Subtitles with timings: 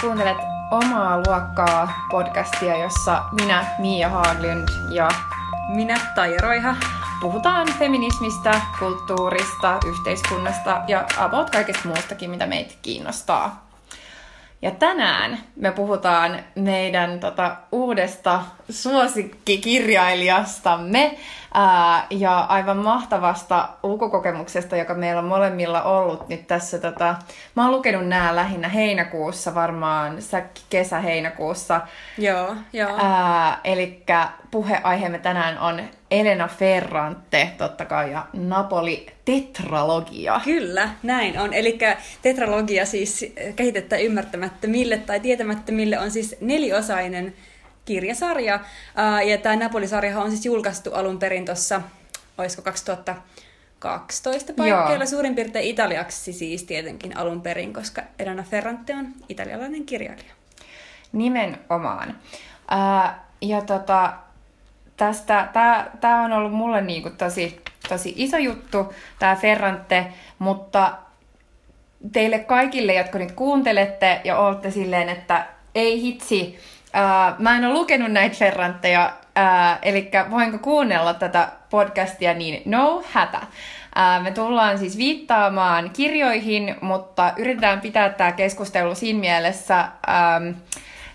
[0.00, 0.36] Kuuntelet
[0.70, 5.08] omaa luokkaa podcastia, jossa minä, Mia Haglund ja
[5.68, 6.76] minä, Taija Roiha,
[7.20, 13.69] puhutaan feminismistä, kulttuurista, yhteiskunnasta ja about kaikesta muustakin, mitä meitä kiinnostaa.
[14.62, 21.18] Ja tänään me puhutaan meidän tota, uudesta suosikkikirjailijastamme
[21.54, 26.78] ää, ja aivan mahtavasta lukukokemuksesta, joka meillä on molemmilla ollut nyt tässä.
[26.78, 27.14] Tota,
[27.54, 31.80] mä oon lukenut nämä lähinnä heinäkuussa, varmaan säkki kesä-heinäkuussa.
[32.18, 32.98] Joo, joo.
[33.64, 34.04] Eli
[34.50, 40.40] puheaiheemme tänään on Elena Ferrante, totta kai, ja Napoli tetralogia.
[40.44, 41.54] Kyllä, näin on.
[41.54, 41.78] Eli
[42.22, 47.34] tetralogia siis kehitettä ymmärtämättömille tai tietämättömille on siis neliosainen
[47.84, 48.60] kirjasarja.
[49.26, 51.82] Ja tämä Napoli-sarja on siis julkaistu alun perin tuossa,
[52.38, 59.86] olisiko 2012 paikkeilla, suurin piirtein italiaksi siis tietenkin alun perin, koska Elena Ferrante on italialainen
[59.86, 60.32] kirjailija.
[61.12, 62.18] Nimenomaan.
[63.42, 64.12] ja tota,
[65.00, 65.48] tästä,
[66.00, 70.06] tämä on ollut mulle niinku tosi, tosi iso juttu, tämä Ferrante,
[70.38, 70.92] mutta
[72.12, 76.58] teille kaikille, jotka nyt kuuntelette ja olette silleen, että ei hitsi,
[76.92, 83.02] ää, mä en ole lukenut näitä Ferrantteja, ää, eli voinko kuunnella tätä podcastia, niin no
[83.12, 83.40] hätä.
[84.22, 89.88] Me tullaan siis viittaamaan kirjoihin, mutta yritetään pitää tämä keskustelu siinä mielessä...
[90.06, 90.40] Ää,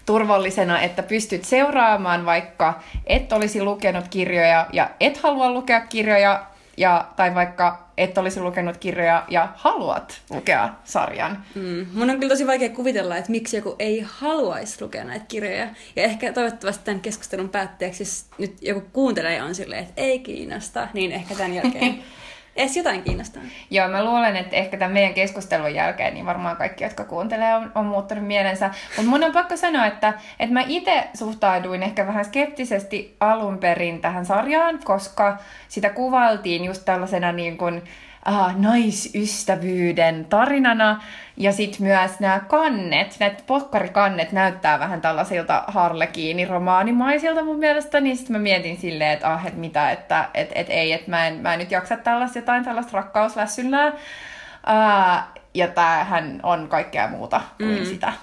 [0.05, 6.45] turvallisena, että pystyt seuraamaan, vaikka et olisi lukenut kirjoja ja et halua lukea kirjoja,
[6.77, 11.43] ja, tai vaikka et olisi lukenut kirjoja ja haluat lukea sarjan.
[11.55, 11.87] Mm.
[11.93, 15.67] Mun on kyllä tosi vaikea kuvitella, että miksi joku ei haluaisi lukea näitä kirjoja.
[15.95, 20.87] Ja ehkä toivottavasti tämän keskustelun päätteeksi, jos nyt joku kuuntelee on silleen, että ei kiinnosta,
[20.93, 22.03] niin ehkä tämän jälkeen
[22.55, 23.41] edes jotain kiinnostaa.
[23.71, 27.71] Joo, mä luulen, että ehkä tämän meidän keskustelun jälkeen niin varmaan kaikki, jotka kuuntelee, on,
[27.75, 28.69] on muuttanut mielensä.
[28.95, 34.01] Mutta mun on pakko sanoa, että, että mä itse suhtauduin ehkä vähän skeptisesti alun perin
[34.01, 37.81] tähän sarjaan, koska sitä kuvailtiin just tällaisena niin kuin,
[38.29, 41.03] uh, naisystävyyden tarinana.
[41.37, 48.35] Ja sitten myös nämä kannet, näitä pokkarikannet näyttää vähän tällaisilta harlekiini-romaanimaisilta mun mielestä, niin sitten
[48.35, 51.53] mä mietin silleen, että ah, et mitä, että et, et ei, että mä en, mä
[51.53, 53.87] en nyt jaksa tällaista jotain tällaista rakkauslässyllää.
[53.87, 57.85] Uh, ja tämähän on kaikkea muuta kuin mm.
[57.85, 58.13] sitä.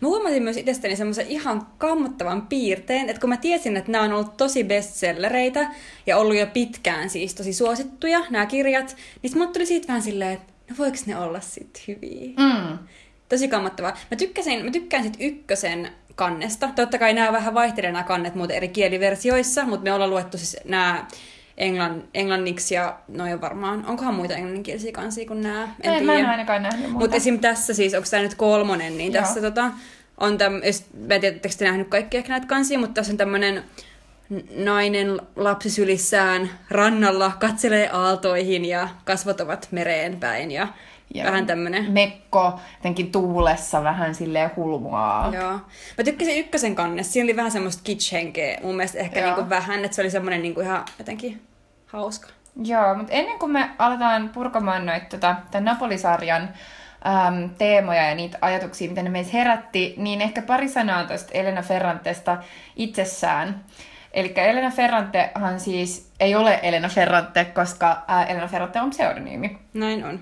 [0.00, 4.12] Mä huomasin myös itsestäni semmoisen ihan kammottavan piirteen, että kun mä tiesin, että nämä on
[4.12, 5.70] ollut tosi bestsellereitä
[6.06, 10.32] ja ollut jo pitkään siis tosi suosittuja, nämä kirjat, niin mulle tuli siitä vähän silleen,
[10.32, 12.28] että no voiko ne olla sitten hyviä?
[12.38, 12.78] Mm.
[13.28, 13.96] Tosi kammottavaa.
[14.10, 16.68] Mä, tykkäsin, mä tykkään sit ykkösen kannesta.
[16.76, 20.56] Totta kai nämä vähän vaihtelevat nämä kannet muuten eri kieliversioissa, mutta me ollaan luettu siis
[20.64, 21.06] nämä
[21.60, 25.68] englann, englanniksi ja noin varmaan, onkohan muita englanninkielisiä kansia kuin nämä?
[25.82, 26.98] En Ei, mä en ainakaan nähnyt muuta.
[26.98, 27.38] Mutta esim.
[27.38, 29.22] tässä siis, onko tämä nyt kolmonen, niin Joo.
[29.22, 29.70] tässä tota,
[30.18, 33.64] on täm, mä en tiedä, te nähnyt kaikki ehkä näitä kansia, mutta tässä on tämmöinen
[34.56, 40.68] nainen lapsisylissään rannalla katselee aaltoihin ja kasvot ovat mereen päin ja,
[41.14, 41.92] ja vähän tämmönen...
[41.92, 45.34] Mekko jotenkin tuulessa vähän silleen hulmuaa.
[45.34, 45.52] Joo.
[45.98, 47.12] Mä tykkäsin ykkösen kannessa.
[47.12, 50.60] Siinä oli vähän semmoista kitsch-henkeä mun mielestä ehkä niinku vähän, että se oli semmoinen niinku
[50.60, 51.49] ihan jotenkin
[51.92, 52.28] hauska.
[52.64, 58.38] Joo, mutta ennen kuin me aletaan purkamaan noita tota, tämän Napolisarjan äm, teemoja ja niitä
[58.40, 62.38] ajatuksia, mitä ne meissä herätti, niin ehkä pari sanaa tuosta Elena Ferrantesta
[62.76, 63.64] itsessään.
[64.12, 69.58] Eli Elena Ferrantehan siis ei ole Elena Ferrante, koska ää, Elena Ferrante on pseudonyymi.
[69.74, 70.20] Näin on.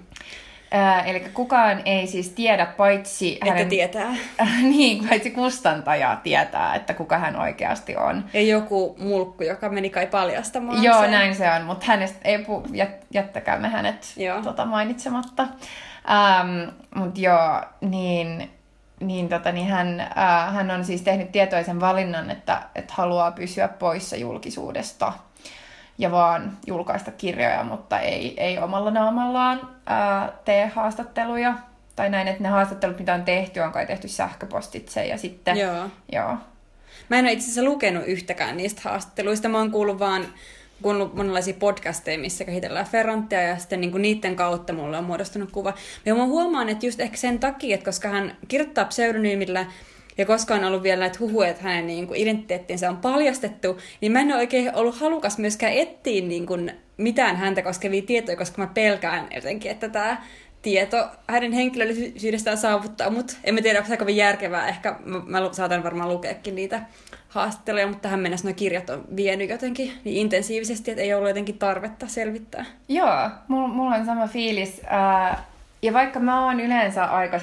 [0.74, 3.68] Äh, eli kukaan ei siis tiedä, paitsi että hänen...
[3.68, 4.14] tietää.
[4.40, 8.24] Äh, niin, paitsi kustantaja tietää, että kuka hän oikeasti on.
[8.32, 11.10] Ja joku mulkku, joka meni kai paljastamaan Joo, sen.
[11.10, 12.62] näin se on, mutta hänestä ei pu...
[12.72, 14.14] Jät, jättäkäämme hänet
[14.44, 15.42] tota, mainitsematta.
[16.10, 18.50] Ähm, mutta joo, niin,
[19.00, 23.68] niin, tota, niin hän, äh, hän on siis tehnyt tietoisen valinnan, että, että haluaa pysyä
[23.68, 25.12] poissa julkisuudesta
[25.98, 31.54] ja vaan julkaista kirjoja, mutta ei, ei omalla naamallaan ää, tee haastatteluja.
[31.96, 35.56] Tai näin, että ne haastattelut, mitä on tehty, on kai tehty sähköpostitse ja sitten...
[35.56, 35.86] Joo.
[36.12, 36.36] joo.
[37.08, 39.48] Mä en ole itse asiassa lukenut yhtäkään niistä haastatteluista.
[39.48, 40.26] Mä oon kuullut vaan
[40.82, 45.50] kuunnellut monenlaisia podcasteja, missä käsitellään Ferrantia ja sitten niin kuin niiden kautta mulle on muodostunut
[45.50, 45.74] kuva.
[46.06, 49.66] Ja mä huomaan, että just ehkä sen takia, että koska hän kirjoittaa pseudonyymillä,
[50.18, 54.12] ja koska on ollut vielä näitä huhuja, että hänen niin kuin, identiteettinsä on paljastettu, niin
[54.12, 58.62] mä en ole oikein ollut halukas myöskään etsiä niin kuin, mitään häntä koskevia tietoja, koska
[58.62, 60.22] mä pelkään jotenkin, että tämä
[60.62, 64.68] tieto hänen henkilöllisyydestään saavuttaa, mutta en mä tiedä, onko se kovin järkevää.
[64.68, 66.80] Ehkä mä, mä saatan varmaan lukeekin niitä
[67.28, 71.58] haastatteluja, mutta tähän mennessä nuo kirjat on vienyt jotenkin niin intensiivisesti, että ei ollut jotenkin
[71.58, 72.64] tarvetta selvittää.
[72.88, 74.80] Joo, mulla, mulla on sama fiilis.
[74.86, 75.44] Ää,
[75.82, 77.40] ja vaikka mä oon yleensä aika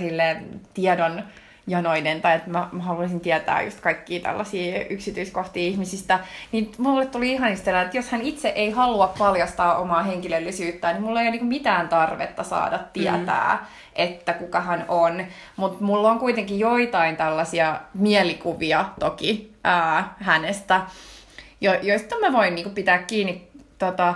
[0.74, 1.24] tiedon
[1.67, 6.19] janoinen tai että mä, mä haluaisin tietää just kaikkia tällaisia yksityiskohtia ihmisistä,
[6.51, 11.21] niin mulle tuli ihan että jos hän itse ei halua paljastaa omaa henkilöllisyyttään, niin mulla
[11.21, 13.65] ei ole niin mitään tarvetta saada tietää, mm.
[13.95, 15.25] että kuka hän on.
[15.56, 20.81] Mutta mulla on kuitenkin joitain tällaisia mielikuvia toki ää, hänestä,
[21.62, 23.47] jo, joista mä voin niin pitää kiinni
[23.79, 24.13] tota,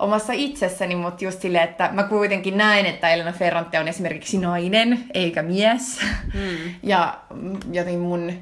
[0.00, 5.04] omassa itsessäni, mutta just silleen, että mä kuitenkin näen, että Elena Ferrante on esimerkiksi nainen
[5.14, 6.00] eikä mies.
[6.34, 6.74] Mm.
[6.82, 7.18] ja
[7.72, 8.32] joten mun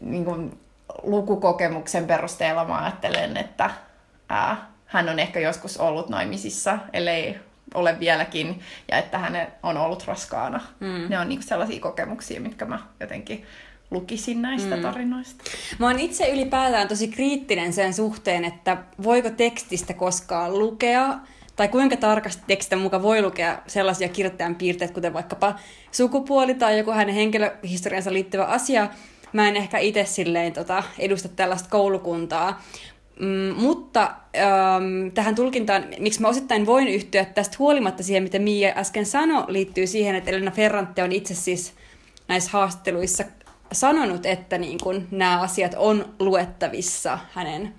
[0.00, 0.58] niin kuin,
[1.02, 3.70] lukukokemuksen perusteella mä ajattelen, että
[4.28, 7.38] ää, hän on ehkä joskus ollut naimisissa, ellei
[7.74, 8.60] ole vieläkin,
[8.90, 10.60] ja että hän on ollut raskaana.
[10.80, 11.06] Mm.
[11.08, 13.46] Ne on niin sellaisia kokemuksia, mitkä mä jotenkin
[13.90, 14.82] lukisin näistä mm.
[14.82, 15.44] tarinoista.
[15.78, 21.18] Mä oon itse ylipäätään tosi kriittinen sen suhteen, että voiko tekstistä koskaan lukea,
[21.56, 25.54] tai kuinka tarkasti tekstistä mukaan voi lukea sellaisia kirjoittajan piirteitä, kuten vaikkapa
[25.92, 28.88] sukupuoli tai joku hänen henkilöhistoriansa liittyvä asia.
[29.32, 32.62] Mä en ehkä itse silleen tota, edusta tällaista koulukuntaa,
[33.20, 34.02] Mm, mutta
[34.36, 39.44] ähm, tähän tulkintaan, miksi mä osittain voin yhtyä tästä huolimatta siihen, mitä Mia äsken sanoi,
[39.48, 41.72] liittyy siihen, että Elena Ferrante on itse siis
[42.28, 43.24] näissä haastatteluissa
[43.72, 47.74] sanonut, että niin kun nämä asiat on luettavissa hänen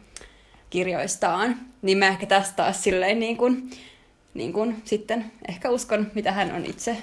[0.69, 3.69] kirjoistaan, niin mä ehkä tästä taas silleen niin kun,
[4.33, 6.97] niin kun sitten ehkä uskon, mitä hän on itse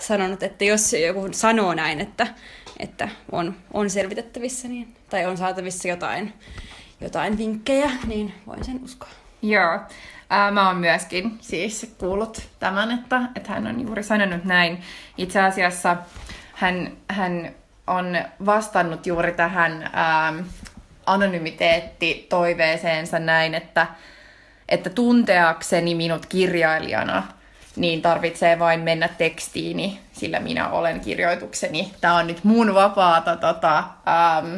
[0.00, 2.26] sanonut, että jos joku sanoo näin, että,
[2.78, 6.32] että on, on selvitettävissä niin, tai on saatavissa jotain,
[7.00, 9.10] jotain vinkkejä, niin voin sen uskoa.
[9.42, 9.80] Joo.
[10.30, 14.78] Ää, mä oon myöskin siis kuullut tämän, että, että hän on juuri sanonut näin.
[15.18, 15.96] Itse asiassa
[16.52, 17.54] hän, hän
[17.88, 20.38] on vastannut juuri tähän ähm,
[21.06, 23.86] anonymiteetti-toiveeseensa näin, että,
[24.68, 27.22] että tunteakseni minut kirjailijana,
[27.76, 31.92] niin tarvitsee vain mennä tekstiini, sillä minä olen kirjoitukseni.
[32.00, 34.56] Tämä on nyt mun vapaata tota, ähm,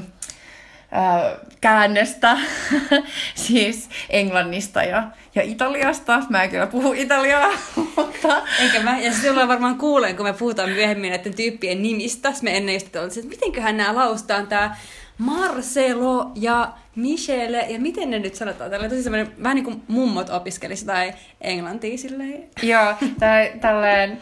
[1.61, 2.39] käännöstä,
[3.35, 6.23] siis Englannista ja, ja Italiasta.
[6.29, 7.49] Mä en kyllä puhu italiaa,
[7.97, 8.43] mutta...
[8.61, 12.33] Enkä mä, ja se tulee varmaan kuulen, kun me puhutaan myöhemmin näiden tyyppien nimistä.
[12.43, 14.77] Me ennen just että mitenköhän nämä laustaan tämä
[15.19, 18.71] Marcelo ja Michelle, ja miten ne nyt sanotaan?
[18.71, 22.49] Tällä tosi semmoinen, vähän niin kuin mummot opiskelisi tai englantia silleen.
[22.63, 24.19] Joo, tai tälleen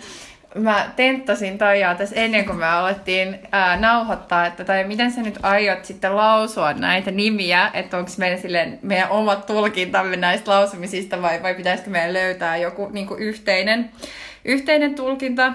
[0.55, 5.39] mä tenttasin Taijaa tässä ennen kuin me alettiin ää, nauhoittaa, että tai miten sä nyt
[5.43, 11.43] aiot sitten lausua näitä nimiä, että onko meidän silleen, meidän omat tulkintamme näistä lausumisista vai,
[11.43, 13.91] vai pitäisikö meidän löytää joku niin kuin yhteinen,
[14.45, 15.53] yhteinen tulkinta.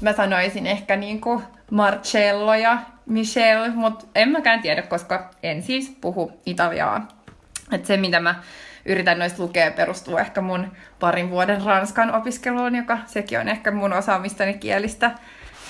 [0.00, 5.96] Mä sanoisin ehkä niin kuin Marcello ja Michelle, mutta en mäkään tiedä, koska en siis
[6.00, 7.08] puhu italiaa.
[7.72, 8.34] Että se, mitä mä
[8.86, 13.92] yritän noista lukea, perustuu ehkä mun parin vuoden ranskan opiskeluun, joka sekin on ehkä mun
[13.92, 15.10] osaamistani kielistä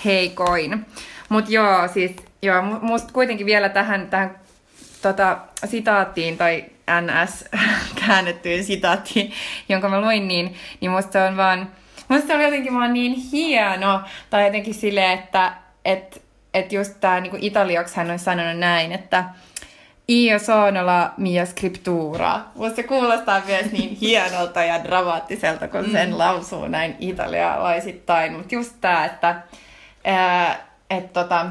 [0.04, 0.86] heikoin.
[1.28, 4.36] Mutta joo, siis joo, musta kuitenkin vielä tähän, tähän
[5.02, 6.64] tota, sitaattiin tai
[7.00, 7.44] NS
[8.06, 9.32] käännettyyn sitaattiin,
[9.68, 11.70] jonka mä luin, niin, niin musta se on vaan,
[12.08, 14.00] musta se on jotenkin vaan niin hieno,
[14.30, 15.52] tai jotenkin silleen, että
[15.84, 16.22] et,
[16.54, 19.24] et just tää niinku italiaksi hän on sanonut näin, että
[20.08, 22.40] Io sono la mia scriptura.
[22.54, 26.19] Musta se kuulostaa myös niin hienolta ja dramaattiselta, kun sen mm.
[26.19, 28.32] lausuu näin italialaisittain.
[28.32, 29.43] Mutta just tämä, että
[30.04, 31.46] ää, et tota,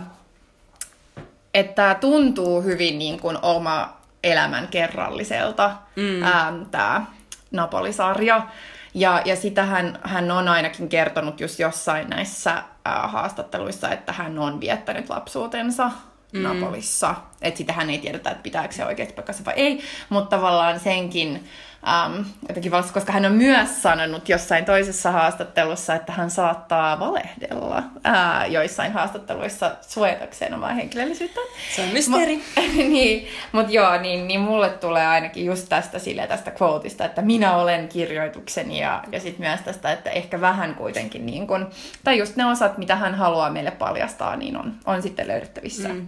[1.54, 6.66] että tuntuu hyvin niin kuin oma elämän kerralliselta mm.
[6.72, 7.06] tämä
[7.52, 8.48] Napolisarja.
[8.94, 14.40] Ja, ja sitä hän, hän on ainakin kertonut just jossain näissä ää, haastatteluissa, että hän
[14.40, 15.92] on viettänyt lapsuutensa
[16.32, 16.44] mm.
[16.44, 17.16] Napolissa.
[17.42, 21.50] Että sitähän ei tiedetä, että pitääkö se oikeasti paikkansa vai ei, mutta tavallaan senkin
[21.82, 27.84] Um, jotenkin vasta, koska hän on myös sanonut jossain toisessa haastattelussa, että hän saattaa valehdella
[28.04, 31.40] ää, joissain haastatteluissa suojatakseen omaa henkilöllisyyttä.
[31.76, 32.44] Se on mysteeri.
[32.92, 37.56] Niin, mutta joo, niin, niin mulle tulee ainakin just tästä sille tästä quoteista, että minä
[37.56, 41.70] olen kirjoitukseni ja, ja sitten myös tästä, että ehkä vähän kuitenkin niin kun,
[42.04, 46.08] tai just ne osat, mitä hän haluaa meille paljastaa, niin on, on sitten löydettävissä mm.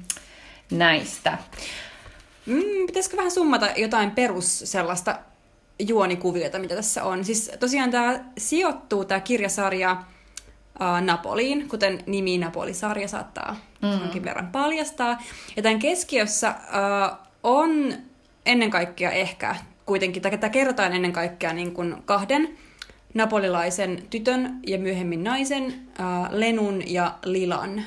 [0.72, 1.38] Näistä.
[2.46, 5.20] Mm, pitäisikö vähän summata jotain perus sellaista
[5.80, 7.26] juonikuviota, mitä tässä on.
[7.26, 13.92] Siis tosiaan tämä sijoittuu, tämä kirjasarja äh, Napoliin, kuten nimi Napoli-sarja saattaa mm.
[13.92, 15.22] jonkin verran paljastaa.
[15.56, 17.94] Ja tämän keskiössä äh, on
[18.46, 19.56] ennen kaikkea ehkä
[19.86, 22.58] kuitenkin, tai tämä kerrotaan ennen kaikkea niin kuin kahden
[23.14, 25.66] napolilaisen tytön ja myöhemmin naisen,
[26.00, 27.84] äh, Lenun ja Lilan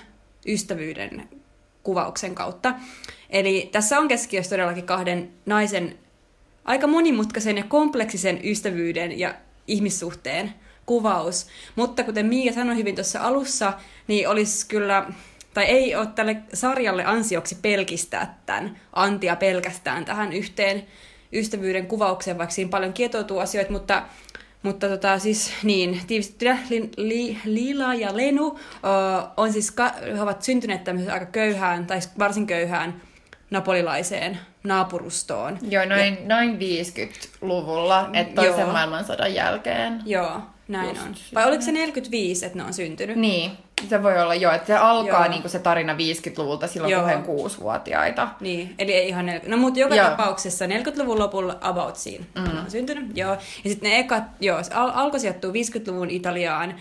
[0.46, 1.28] ystävyyden
[1.86, 2.74] kuvauksen kautta.
[3.30, 5.98] Eli tässä on keskiössä todellakin kahden naisen
[6.64, 9.34] aika monimutkaisen ja kompleksisen ystävyyden ja
[9.66, 10.52] ihmissuhteen
[10.86, 11.46] kuvaus.
[11.76, 13.72] Mutta kuten Miia sanoi hyvin tuossa alussa,
[14.08, 15.06] niin olisi kyllä
[15.54, 20.86] tai ei ole tälle sarjalle ansioksi pelkistää tämän antia pelkästään tähän yhteen
[21.32, 24.02] ystävyyden kuvaukseen, vaikka siinä paljon kietoutuu asioita, mutta
[24.66, 28.58] mutta tota, siis niin, tiivistettynä li, li, Lila ja Lenu uh,
[29.36, 33.02] on siis, ka, he ovat syntyneet tämmöiseen aika köyhään, tai varsin köyhään
[33.50, 35.58] napolilaiseen naapurustoon.
[35.70, 38.72] Joo, noin, ja, noin 50-luvulla, että toisen joo.
[38.72, 40.02] maailmansodan jälkeen.
[40.06, 41.14] Joo, näin Just on.
[41.34, 43.16] Vai oliko se 45, että ne on syntynyt?
[43.16, 43.50] Niin,
[43.88, 47.08] se voi olla jo, että se alkaa niin kuin se tarina 50-luvulta silloin, joo.
[47.08, 48.28] kun kuusivuotiaita.
[48.40, 49.56] Niin, eli ei ihan 40.
[49.56, 50.08] No mutta joka joo.
[50.08, 52.58] tapauksessa 40-luvun lopulla about siinä mm.
[52.58, 53.16] on syntynyt.
[53.16, 53.32] Joo.
[53.64, 56.74] Ja sitten ne ekat, joo, al- alkoi sijoittua 50-luvun Italiaan.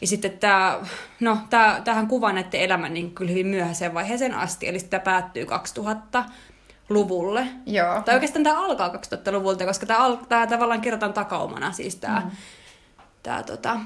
[0.00, 0.78] Ja sitten tämä,
[1.20, 5.46] no tää, tähän kuvaa näiden elämän niin kyllä hyvin myöhäiseen vaiheeseen asti, eli sitä päättyy
[5.46, 6.24] 2000
[6.88, 7.46] luvulle.
[7.66, 8.02] Joo.
[8.02, 12.30] Tai oikeastaan tämä alkaa 2000-luvulta, koska tämä, al- tavallaan kerrotaan takaumana, siis tämä, mm.
[13.22, 13.76] tämä tota,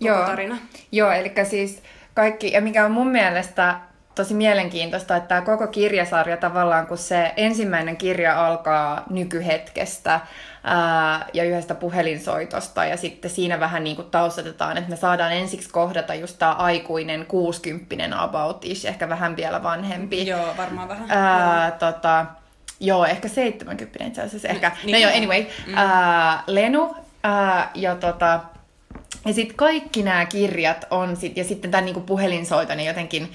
[0.00, 0.26] Joo.
[0.26, 0.56] tarina.
[0.92, 1.82] Joo, eli siis
[2.14, 3.74] kaikki, ja mikä on mun mielestä
[4.18, 10.20] tosi mielenkiintoista, että tämä koko kirjasarja tavallaan, kun se ensimmäinen kirja alkaa nykyhetkestä
[10.64, 15.70] ää, ja yhdestä puhelinsoitosta, ja sitten siinä vähän niin kuin taustatetaan, että me saadaan ensiksi
[15.70, 20.26] kohdata just tämä aikuinen kuusikymppinen about ish, ehkä vähän vielä vanhempi.
[20.26, 21.10] Joo, varmaan vähän.
[21.10, 22.26] Ää, tota,
[22.80, 24.48] joo, ehkä 70 itse asiassa.
[24.48, 24.72] Ehkä.
[24.84, 25.46] Niin, no joo, anyway.
[25.66, 25.74] Mm.
[25.76, 28.40] Ää, Lenu ää, ja tota,
[29.24, 33.32] ja sitten kaikki nämä kirjat on, sit, ja sitten tämän niinku puhelinsoito, niin jotenkin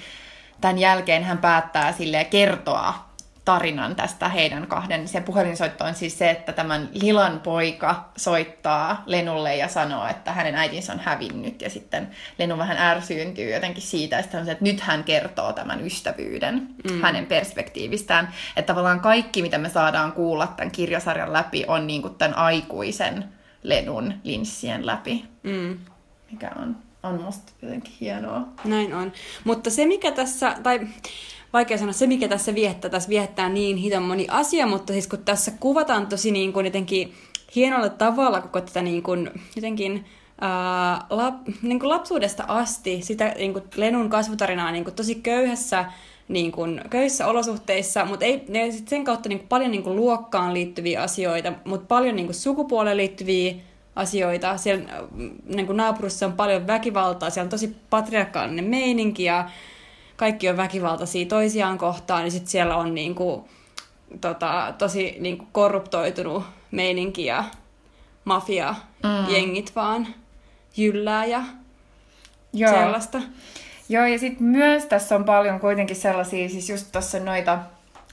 [0.60, 5.08] tämän jälkeen hän päättää sille kertoa tarinan tästä heidän kahden.
[5.08, 10.54] Se puhelinsoitto on siis se, että tämän Lilan poika soittaa Lenulle ja sanoo, että hänen
[10.54, 11.62] äitinsä on hävinnyt.
[11.62, 15.86] Ja sitten Lenu vähän ärsyyntyy jotenkin siitä, että, on se, että nyt hän kertoo tämän
[15.86, 17.02] ystävyyden mm.
[17.02, 18.28] hänen perspektiivistään.
[18.56, 23.33] Että tavallaan kaikki, mitä me saadaan kuulla tämän kirjasarjan läpi, on niin kuin tämän aikuisen
[23.64, 25.24] Lenun linssien läpi.
[25.42, 25.78] Mm.
[26.30, 28.40] Mikä on, on musta jotenkin hienoa.
[28.64, 29.12] Näin on.
[29.44, 30.80] Mutta se mikä tässä, tai
[31.52, 35.24] vaikea sanoa, se mikä tässä viettää, tässä viettää niin hiton moni asia, mutta siis kun
[35.24, 37.14] tässä kuvataan tosi niin kuin jotenkin
[37.54, 40.04] hienolla tavalla koko tätä niin kuin, jotenkin
[40.40, 45.84] ää, lap, niin kuin lapsuudesta asti sitä niin kuin Lenun kasvutarinaa niin kuin tosi köyhässä
[46.28, 49.96] niin kuin, köyhissä olosuhteissa, mutta ei, ne sit sen kautta niin kuin, paljon niin kuin,
[49.96, 53.54] luokkaan liittyviä asioita, mutta paljon niin kuin, sukupuoleen liittyviä
[53.96, 54.56] asioita.
[54.56, 54.84] Siellä
[55.44, 59.50] niin kuin, naapurissa on paljon väkivaltaa, siellä on tosi patriarkaalinen meininki ja
[60.16, 63.44] kaikki on väkivaltaisia toisiaan kohtaan, niin sitten siellä on niin kuin,
[64.20, 67.44] tota, tosi niin kuin, korruptoitunut meininki ja
[68.24, 69.34] mafia, mm.
[69.34, 70.06] jengit vaan
[70.76, 71.42] jyllää ja
[72.52, 72.72] Joo.
[72.72, 73.20] sellaista.
[73.88, 77.58] Joo, ja sitten myös tässä on paljon kuitenkin sellaisia, siis just tuossa noita,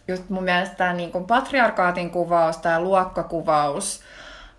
[0.07, 4.01] just mun mielestä tämä niin patriarkaatin kuvaus, tämä luokkakuvaus,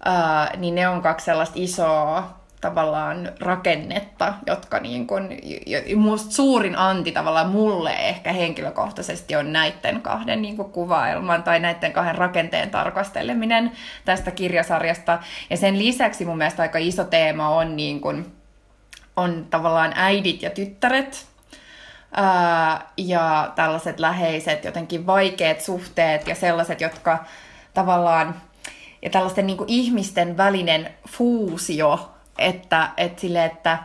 [0.05, 5.29] ää, niin ne on kaksi sellaista isoa tavallaan rakennetta, jotka niin kun,
[5.97, 12.15] musta suurin anti tavallaan mulle ehkä henkilökohtaisesti on näiden kahden niin kuvailman tai näiden kahden
[12.15, 13.73] rakenteen tarkasteleminen
[14.05, 15.19] tästä kirjasarjasta.
[15.51, 18.33] Ja sen lisäksi mun mielestä aika iso teema on niin kun,
[19.17, 21.27] on tavallaan äidit ja tyttäret,
[22.13, 27.25] ää, ja tällaiset läheiset, jotenkin vaikeat suhteet ja sellaiset, jotka
[27.75, 28.35] tavallaan,
[29.03, 33.79] ja tällaisten niin ihmisten välinen fuusio, että, että, sille, että,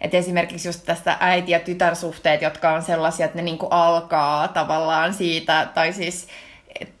[0.00, 5.14] että esimerkiksi just tästä äiti- ja tytärsuhteet, jotka on sellaisia, että ne niin alkaa tavallaan
[5.14, 6.28] siitä, tai siis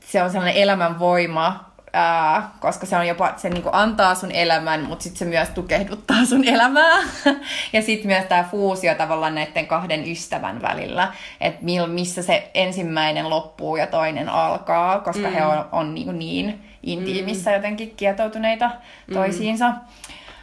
[0.00, 5.02] se on sellainen elämänvoima, ää, koska se on jopa, se niinku antaa sun elämän, mutta
[5.02, 6.98] sitten se myös tukehduttaa sun elämää.
[7.72, 13.76] ja sitten myös tämä fuusio tavallaan näiden kahden ystävän välillä, että missä se ensimmäinen loppuu
[13.76, 15.34] ja toinen alkaa, koska mm.
[15.34, 17.56] he on, on niinku niin intiimissä mm.
[17.56, 18.70] jotenkin kietoutuneita
[19.06, 19.14] mm.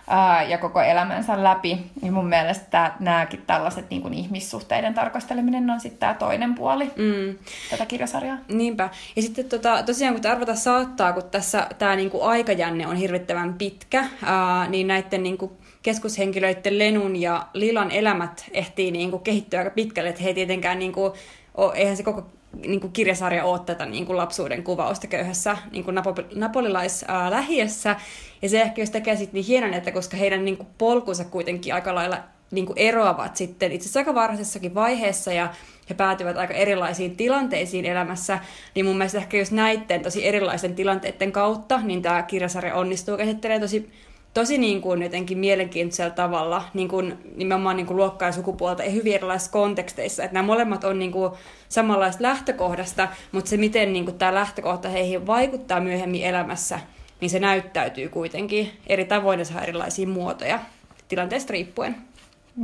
[0.08, 1.78] Ää, ja koko elämänsä läpi.
[2.02, 7.36] Niin mun mielestä nämäkin tällaiset niin kuin ihmissuhteiden tarkasteleminen on sitten tämä toinen puoli mm.
[7.70, 8.38] tätä kirjasarjaa.
[8.48, 8.90] Niinpä.
[9.16, 13.54] Ja sitten tota, tosiaan kun arvata saattaa, kun tässä tämä niin kuin aikajänne on hirvittävän
[13.54, 15.52] pitkä, ää, niin näiden niin kuin
[15.84, 20.80] keskushenkilöiden Lenun ja Lilan elämät ehtii niin kuin kehittyä aika pitkälle, että he ei tietenkään
[20.80, 21.14] niin kuin,
[21.56, 22.28] ole, eihän se koko
[22.62, 27.96] niin kuin kirjasarja ole tätä niin kuin lapsuuden kuvausta köyhässä niin kuin napo- napolilaislähiössä.
[28.42, 31.74] Ja se ehkä just tekee sitten niin hienon, että koska heidän niin kuin polkunsa kuitenkin
[31.74, 32.18] aika lailla
[32.52, 35.54] niin kuin eroavat sitten itse asiassa aika varhaisessakin vaiheessa ja
[35.90, 38.40] he päätyvät aika erilaisiin tilanteisiin elämässä,
[38.76, 43.62] niin mun mielestä ehkä just näiden tosi erilaisten tilanteiden kautta, niin tämä kirjasarja onnistuu käsittelemään
[43.62, 43.92] tosi
[44.38, 48.92] tosi niin kuin jotenkin mielenkiintoisella tavalla, niin kuin nimenomaan niin kuin luokkaa ja sukupuolta ja
[48.92, 50.24] hyvin erilaisissa konteksteissa.
[50.24, 51.34] Että nämä molemmat on niin kuin
[51.70, 56.80] samanlaista lähtökohdasta, mutta se miten niin kuin tämä lähtökohta heihin vaikuttaa myöhemmin elämässä,
[57.22, 60.60] niin se näyttäytyy kuitenkin eri tavoin ja saa erilaisia muotoja
[61.08, 61.96] tilanteesta riippuen.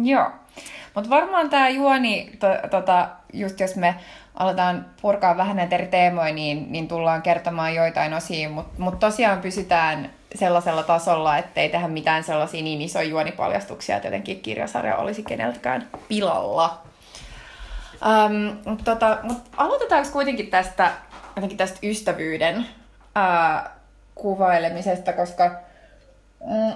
[0.03, 0.31] Joo.
[0.95, 3.95] Mutta varmaan tämä juoni, to, tota, just jos me
[4.33, 9.41] aletaan purkaa vähän näitä eri teemoja, niin, niin tullaan kertomaan joitain osia, mutta mut tosiaan
[9.41, 15.87] pysytään sellaisella tasolla, ettei tehdä mitään sellaisia niin isoja juonipaljastuksia, että jotenkin kirjasarja olisi keneltäkään
[16.07, 16.81] pilalla.
[18.05, 20.91] Um, mutta tota, mut aloitetaanko kuitenkin tästä,
[21.35, 23.71] jotenkin tästä ystävyyden uh,
[24.15, 25.51] kuvailemisesta, koska
[26.45, 26.73] mm,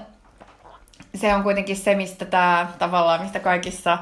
[1.15, 3.97] se on kuitenkin se, mistä tämä tavallaan, mistä kaikissa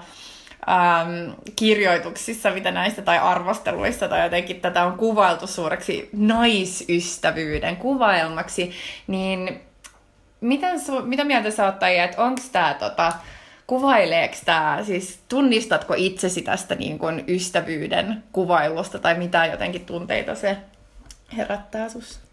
[0.69, 8.71] äm, kirjoituksissa, mitä näistä tai arvosteluissa tai jotenkin tätä on kuvailtu suureksi naisystävyyden kuvailmaksi,
[9.07, 9.61] niin
[10.41, 13.13] miten su, mitä mieltä sä oot, että onko tämä tota,
[13.67, 20.57] kuvaileeko tämä, siis tunnistatko itsesi tästä niin kun ystävyyden kuvailusta tai mitä jotenkin tunteita se
[21.37, 22.24] herättää sussa?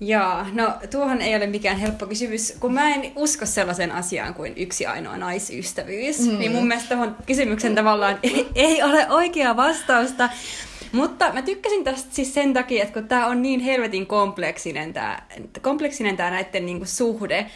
[0.00, 4.52] Joo, no tuohon ei ole mikään helppo kysymys, kun mä en usko sellaisen asiaan kuin
[4.56, 6.18] yksi ainoa naisystävyys.
[6.20, 6.38] Mm.
[6.38, 10.28] Niin mun mielestä tuohon kysymyksen tavallaan ei, ei ole oikeaa vastausta.
[10.92, 15.26] Mutta mä tykkäsin tästä siis sen takia, että kun tää on niin helvetin kompleksinen tää,
[15.62, 17.46] kompleksinen tää näiden niinku suhde,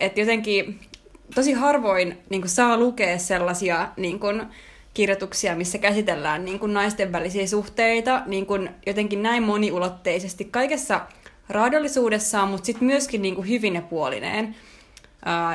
[0.00, 0.80] että jotenkin
[1.34, 4.26] tosi harvoin niinku saa lukea sellaisia niinku,
[4.94, 11.00] kirjoituksia, missä käsitellään niin kuin naisten välisiä suhteita niin kuin jotenkin näin moniulotteisesti kaikessa
[11.48, 14.56] raadollisuudessaan, mutta sitten myöskin niin kuin hyvin ja puolineen.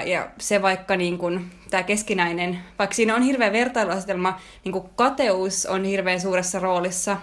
[0.05, 5.65] Ja se vaikka niin kuin, tämä keskinäinen, vaikka siinä on hirveä vertailuasetelma, niin kuin kateus
[5.65, 7.17] on hirveän suuressa roolissa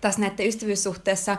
[0.00, 1.36] tässä näiden ystävyyssuhteessa,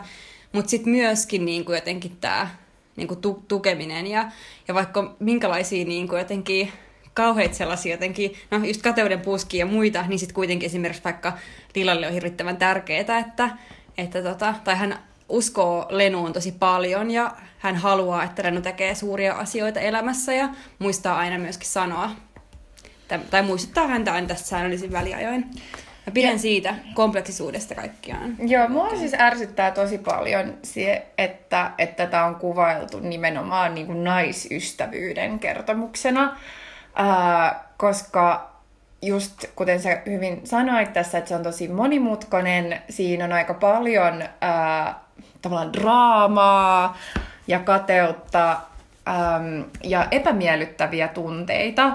[0.52, 2.48] mutta sitten myöskin niin kuin jotenkin tämä
[2.96, 4.30] niin kuin tu- tukeminen ja,
[4.68, 6.72] ja vaikka minkälaisia niin kuin jotenkin
[7.14, 11.32] kauheita sellaisia jotenkin, no just kateuden puuskia ja muita, niin sitten kuitenkin esimerkiksi vaikka
[11.74, 13.50] Lilalle on hirvittävän tärkeää, että,
[13.98, 19.34] että tota, tai hän uskoo Lenuun tosi paljon ja hän haluaa, että Lenu tekee suuria
[19.34, 22.10] asioita elämässä ja muistaa aina myöskin sanoa,
[23.30, 25.50] tai muistuttaa häntä aina tästä säännöllisin väliajoin.
[26.06, 28.36] Mä pidän ja, siitä kompleksisuudesta kaikkiaan.
[28.48, 34.04] Joo, mua siis ärsyttää tosi paljon se, että, että tämä on kuvailtu nimenomaan niin kuin
[34.04, 36.36] naisystävyyden kertomuksena,
[36.94, 38.56] ää, koska
[39.02, 44.24] just kuten sä hyvin sanoit tässä, että se on tosi monimutkainen, siinä on aika paljon
[44.40, 45.05] ää,
[45.46, 46.96] tavallaan draamaa
[47.48, 48.50] ja kateutta
[49.08, 51.92] äm, ja epämiellyttäviä tunteita.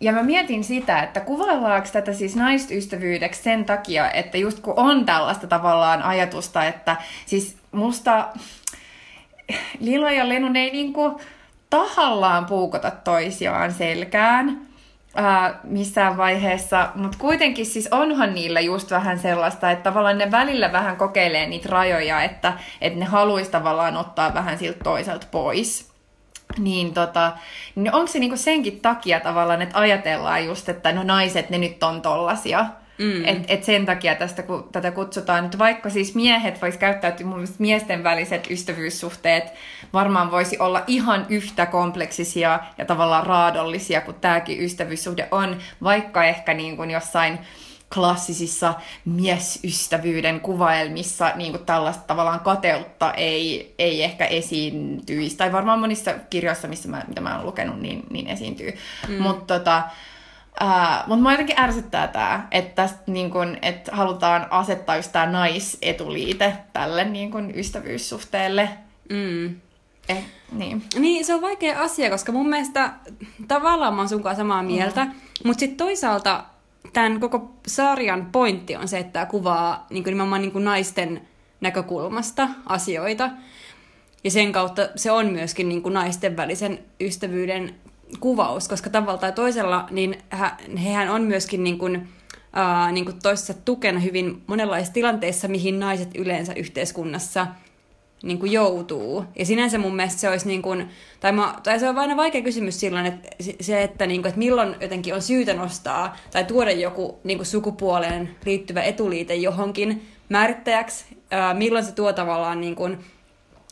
[0.00, 5.04] Ja mä mietin sitä, että kuvaillaanko tätä siis naisystävyydeksi sen takia, että just kun on
[5.04, 6.96] tällaista tavallaan ajatusta, että
[7.26, 8.28] siis musta
[9.80, 11.20] Lilo ja Lenun ei niinku
[11.70, 14.60] tahallaan puukota toisiaan selkään,
[15.18, 20.72] ää, missään vaiheessa, mutta kuitenkin siis onhan niillä just vähän sellaista, että tavallaan ne välillä
[20.72, 25.88] vähän kokeilee niitä rajoja, että, että ne haluaisi tavallaan ottaa vähän siltä toiselta pois.
[26.58, 27.32] Niin, tota,
[27.74, 31.82] niin onko se niinku senkin takia tavallaan, että ajatellaan just, että no naiset, ne nyt
[31.82, 32.66] on tollasia,
[32.98, 33.24] Mm.
[33.24, 37.36] Et, et sen takia tästä, kun tätä kutsutaan, että vaikka siis miehet vois käyttäytyä, mun
[37.36, 39.44] mielestä miesten väliset ystävyyssuhteet
[39.92, 46.54] varmaan voisi olla ihan yhtä kompleksisia ja tavallaan raadollisia kuin tämäkin ystävyyssuhde on, vaikka ehkä
[46.54, 47.38] niin kuin jossain
[47.94, 55.36] klassisissa miesystävyyden kuvaelmissa niin kuin tällaista tavallaan kateutta ei, ei ehkä esiintyisi.
[55.36, 58.72] Tai varmaan monissa kirjoissa, missä mä, mitä mä oon lukenut, niin, niin esiintyy.
[59.08, 59.22] Mm.
[59.22, 59.82] Mutta tota,
[60.62, 65.26] Uh, mutta mua jotenkin ärsyttää tämä, että, tästä, niin kun, että halutaan asettaa just tämä
[65.26, 68.68] naisetuliite tälle niin kun, ystävyyssuhteelle.
[69.10, 69.56] Mm.
[70.08, 70.82] Eh, niin.
[70.98, 72.92] niin, se on vaikea asia, koska mun mielestä
[73.48, 75.12] tavallaan mä oon sunkaan samaa mieltä, mm.
[75.44, 76.44] mutta sitten toisaalta
[76.92, 81.28] tämän koko sarjan pointti on se, että tämä kuvaa niin kuin nimenomaan niin kuin naisten
[81.60, 83.30] näkökulmasta asioita.
[84.24, 87.74] Ja sen kautta se on myöskin niin kuin naisten välisen ystävyyden
[88.20, 90.22] kuvaus, koska tavalla tai toisella niin
[90.84, 96.10] hehän on myöskin niin kuin, uh, niin kuin toisessa tukena hyvin monenlaisissa tilanteissa, mihin naiset
[96.14, 97.46] yleensä yhteiskunnassa
[98.22, 99.24] niin kuin joutuu.
[99.38, 100.88] Ja sinänsä mun mielestä se olisi, niin kuin,
[101.20, 103.28] tai, mä, tai se on aina vaikea kysymys silloin, että
[103.60, 107.46] se, että, niin kuin, että milloin jotenkin on syytä nostaa tai tuoda joku niin kuin
[107.46, 111.04] sukupuoleen liittyvä etuliite johonkin määrittäjäksi,
[111.54, 112.98] milloin se tuo tavallaan niin kuin,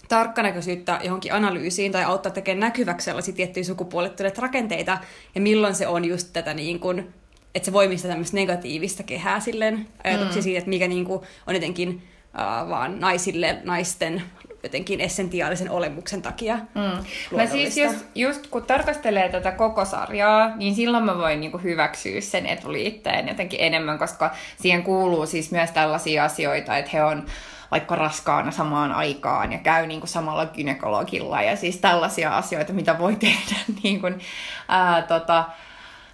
[0.09, 4.99] tarkkanäköisyyttä johonkin analyysiin tai auttaa tekemään näkyväksi sellaisia tiettyjä sukupuolittuneita rakenteita,
[5.35, 7.14] ja milloin se on just tätä niin kuin,
[7.55, 10.42] että se voimistaa tämmöistä negatiivista kehää silleen, ajatuksia mm.
[10.42, 14.23] siitä, että mikä niin kuin on jotenkin uh, vaan naisille, naisten
[14.62, 17.05] jotenkin essentiaalisen olemuksen takia mm.
[17.37, 22.21] Mä siis just, just kun tarkastelee tätä koko sarjaa, niin silloin mä voin niinku hyväksyä
[22.21, 27.27] sen etuliitteen jotenkin enemmän, koska siihen kuuluu siis myös tällaisia asioita, että he on
[27.70, 32.98] vaikka raskaana samaan aikaan ja käy niin kuin samalla gynekologilla ja siis tällaisia asioita, mitä
[32.98, 34.20] voi tehdä niin kuin,
[34.68, 35.44] ää, tota,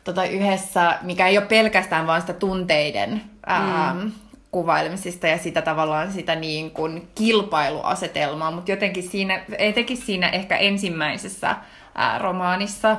[0.04, 4.12] tota, yhdessä, mikä ei ole pelkästään vaan sitä tunteiden ää, mm.
[4.50, 11.56] kuvailemisesta ja sitä tavallaan sitä niin kuin kilpailuasetelmaa, mutta jotenkin siinä, etenkin siinä ehkä ensimmäisessä
[11.94, 12.96] ää, romaanissa,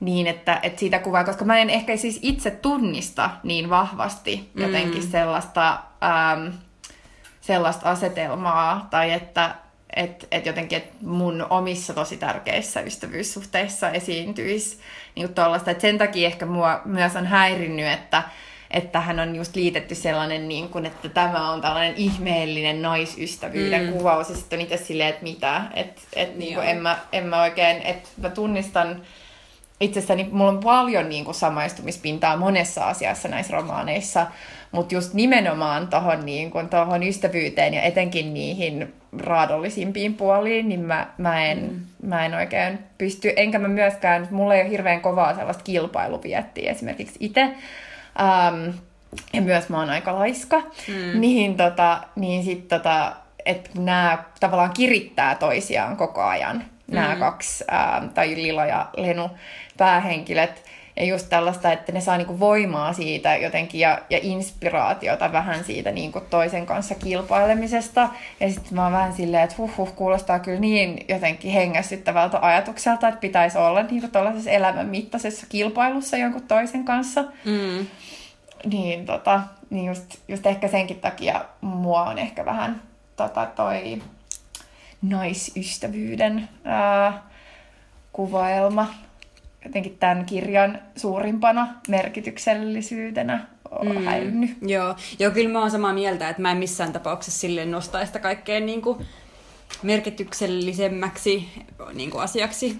[0.00, 5.04] niin, että, että siitä kuvaa, koska mä en ehkä siis itse tunnista niin vahvasti jotenkin
[5.04, 5.10] mm.
[5.10, 5.78] sellaista,
[6.32, 6.52] äm,
[7.42, 9.54] sellaista asetelmaa, tai että
[9.96, 14.78] et, et jotenkin et mun omissa tosi tärkeissä ystävyyssuhteissa esiintyisi
[15.16, 15.70] niin tuollaista.
[15.70, 18.22] Et sen takia ehkä mua myös on häirinnyt, että,
[18.70, 23.92] että hän on just liitetty sellainen, niin kuin, että tämä on tällainen ihmeellinen naisystävyyden mm.
[23.92, 27.26] kuvaus, ja sitten on itse silleen, että mitä, että et, niin kuin en, mä, en
[27.26, 29.02] mä oikein, että mä tunnistan
[29.80, 34.26] itsessäni mulla on paljon niin kuin samaistumispintaa monessa asiassa näissä romaaneissa,
[34.72, 41.44] mutta just nimenomaan tuohon niin tohon ystävyyteen ja etenkin niihin raadollisimpiin puoliin, niin mä, mä,
[41.44, 42.08] en, mm.
[42.08, 47.16] mä en oikein pysty, enkä mä myöskään, mulla ei ole hirveän kovaa sellaista kilpailuviettiä esimerkiksi
[47.20, 47.42] itse.
[47.42, 48.74] Um,
[49.32, 51.20] ja myös mä oon aika laiska, mm.
[51.20, 53.12] niin, tota, niin sit tota,
[53.46, 56.94] että nämä tavallaan kirittää toisiaan koko ajan, mm.
[56.94, 59.30] nämä kaksi, ää, tai Lilo ja Lenu,
[59.78, 60.71] päähenkilöt.
[60.96, 65.90] Ja just tällaista, että ne saa niinku voimaa siitä jotenkin ja, ja inspiraatiota vähän siitä
[65.90, 68.08] niinku toisen kanssa kilpailemisesta.
[68.40, 73.08] Ja sitten mä oon vähän silleen, että huh, huh kuulostaa kyllä niin jotenkin hengästyttävältä ajatukselta,
[73.08, 77.24] että pitäisi olla niinku tuollaisessa elämän mittaisessa kilpailussa jonkun toisen kanssa.
[77.44, 77.86] Mm.
[78.64, 82.82] Niin, tota, niin just, just ehkä senkin takia mua on ehkä vähän
[83.16, 84.02] tota, toi
[85.02, 87.22] naisystävyyden ää,
[88.12, 88.88] kuvaelma
[89.64, 93.46] jotenkin tämän kirjan suurimpana merkityksellisyytenä
[93.82, 94.04] mm.
[94.04, 94.50] häirinnyt.
[94.62, 94.94] Joo.
[95.18, 98.66] Joo, kyllä mä oon samaa mieltä, että mä en missään tapauksessa sille nostaa sitä kaikkein
[98.66, 99.06] niin kuin
[99.82, 101.48] merkityksellisemmäksi
[101.94, 102.78] niin kuin asiaksi.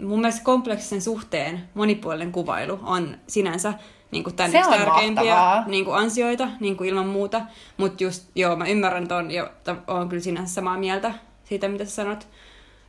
[0.00, 3.74] Mun mielestä kompleksisen suhteen monipuolinen kuvailu on sinänsä
[4.10, 7.40] niin kuin tämän on tärkeimpiä niin kuin ansioita niin kuin ilman muuta.
[7.76, 9.50] Mutta just, joo, mä ymmärrän ton ja
[9.86, 11.14] on kyllä sinänsä samaa mieltä
[11.44, 12.28] siitä, mitä sä sanot.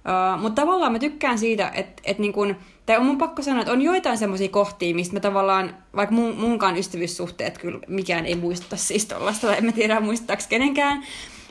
[0.08, 2.56] Uh, Mutta tavallaan mä tykkään siitä, että et niin kun,
[2.88, 6.36] tai on mun pakko sanoa, että on joitain semmoisia kohtia, mistä mä tavallaan, vaikka mun,
[6.38, 11.04] munkaan ystävyyssuhteet kyllä mikään ei muistuta siis tollasta, en mä tiedä muistaako kenenkään,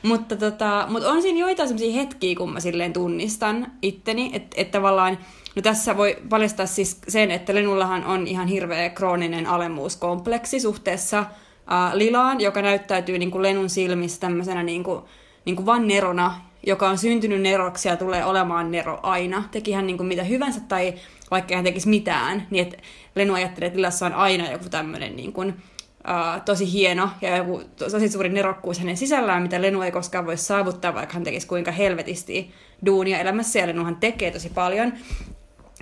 [0.03, 4.71] mutta, tota, mutta on siinä joitain semmoisia hetkiä, kun mä silleen tunnistan itteni, että et
[4.71, 5.19] tavallaan,
[5.57, 11.95] no tässä voi paljastaa siis sen, että Lenullahan on ihan hirveä krooninen alemmuuskompleksi suhteessa uh,
[11.95, 15.03] Lilaan, joka näyttäytyy niin kuin Lenun silmissä tämmöisenä niin kuin,
[15.45, 19.45] niin kuin vaan nerona, joka on syntynyt neroksi ja tulee olemaan nero aina.
[19.51, 20.95] Teki hän niin kuin mitä hyvänsä tai
[21.31, 22.83] vaikka hän tekisi mitään, niin että
[23.15, 27.63] Lenu ajattelee, että Lilassa on aina joku tämmöinen niin kuin, uh, tosi hieno ja joku
[27.79, 31.71] tosi suuri nerokkuus hänen sisällään, mitä Lenu ei koskaan voi saavuttaa, vaikka hän tekisi kuinka
[31.71, 32.51] helvetisti
[32.87, 34.93] duunia elämässä, ja Lenuhan tekee tosi paljon.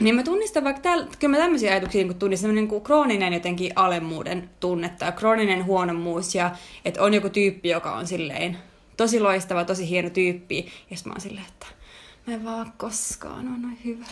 [0.01, 3.73] Niin mä tunnistan vaikka, täällä, kyllä mä tämmöisiä ajatuksia niin tunnistan, niin kuin krooninen jotenkin
[3.77, 6.51] alemmuuden tunnetta, krooninen huonommuus, ja
[6.85, 8.59] että on joku tyyppi, joka on silleen
[8.97, 11.67] tosi loistava, tosi hieno tyyppi, ja sitten mä oon silleen, että
[12.27, 14.05] mä en vaan koskaan ole noin hyvä.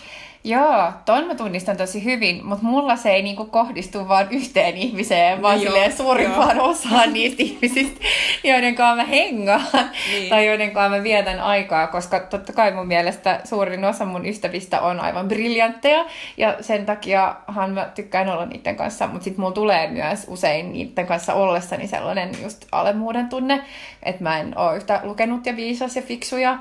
[0.45, 5.43] Joo, ton mä tunnistan tosi hyvin, mutta mulla se ei niinku kohdistu vaan yhteen ihmiseen,
[5.43, 6.69] vaan no, suurimpaan joo.
[6.69, 8.01] osaan niistä ihmisistä,
[8.45, 9.67] joiden kanssa mä hengaan
[10.11, 10.31] niin.
[10.31, 14.81] tai joiden kanssa mä vietän aikaa, koska totta kai mun mielestä suurin osa mun ystävistä
[14.81, 16.05] on aivan briljantteja
[16.37, 21.07] ja sen takiahan mä tykkään olla niiden kanssa, mutta sitten mulla tulee myös usein niiden
[21.07, 23.65] kanssa ollessani sellainen just alemmuuden tunne,
[24.03, 26.59] että mä en ole yhtä lukenut ja viisas ja fiksuja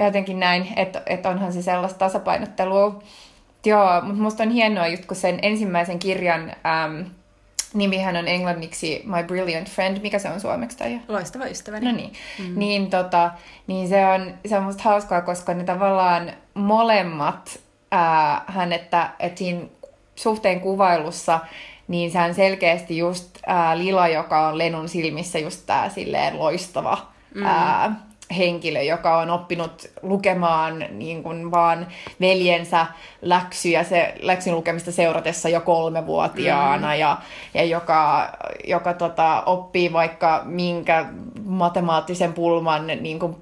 [0.00, 3.02] ja jotenkin näin, että, että onhan se sellaista tasapainottelua.
[3.64, 7.04] Joo, mutta musta on hienoa just kun sen ensimmäisen kirjan äm,
[7.74, 10.00] nimihän on englanniksi My Brilliant Friend.
[10.00, 10.78] Mikä se on suomeksi?
[10.78, 11.00] Tai?
[11.08, 11.86] Loistava ystäväni.
[11.86, 12.12] No niin.
[12.38, 12.58] Mm.
[12.58, 13.30] Niin, tota,
[13.66, 17.60] niin se, on, se on musta hauskaa, koska ne tavallaan molemmat
[17.90, 19.60] ää, hän, että, että siinä
[20.16, 21.40] suhteen kuvailussa
[21.88, 27.06] niin se on selkeästi just ää, Lila, joka on Lenun silmissä just tää silleen loistava
[27.34, 27.46] mm.
[27.46, 27.94] ää,
[28.36, 31.86] henkilö, joka on oppinut lukemaan niin kuin vaan
[32.20, 32.86] veljensä
[33.22, 37.00] läksyjä, se läksyn lukemista seuratessa jo kolmevuotiaana mm.
[37.00, 37.16] ja,
[37.54, 38.32] ja joka,
[38.66, 41.06] joka tota, oppii vaikka minkä
[41.44, 43.36] matemaattisen pulman niin kuin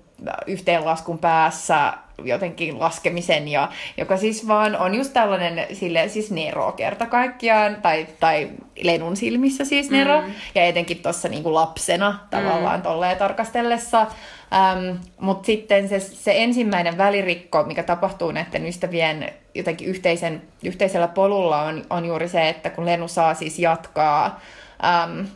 [0.46, 1.92] yhteenlaskun päässä
[2.24, 8.06] jotenkin laskemisen, ja, joka siis vaan on just tällainen sille, siis Nero kerta kaikkiaan, tai,
[8.20, 8.50] tai
[8.82, 10.32] Lenun silmissä siis Nero, mm.
[10.54, 12.82] ja etenkin tuossa niinku lapsena tavallaan mm.
[12.82, 14.06] tolleen tarkastellessa.
[14.52, 21.62] Ähm, Mutta sitten se, se ensimmäinen välirikko, mikä tapahtuu näiden ystävien jotenkin yhteisen, yhteisellä polulla,
[21.62, 24.40] on, on juuri se, että kun Lenu saa siis jatkaa
[24.84, 25.26] ähm,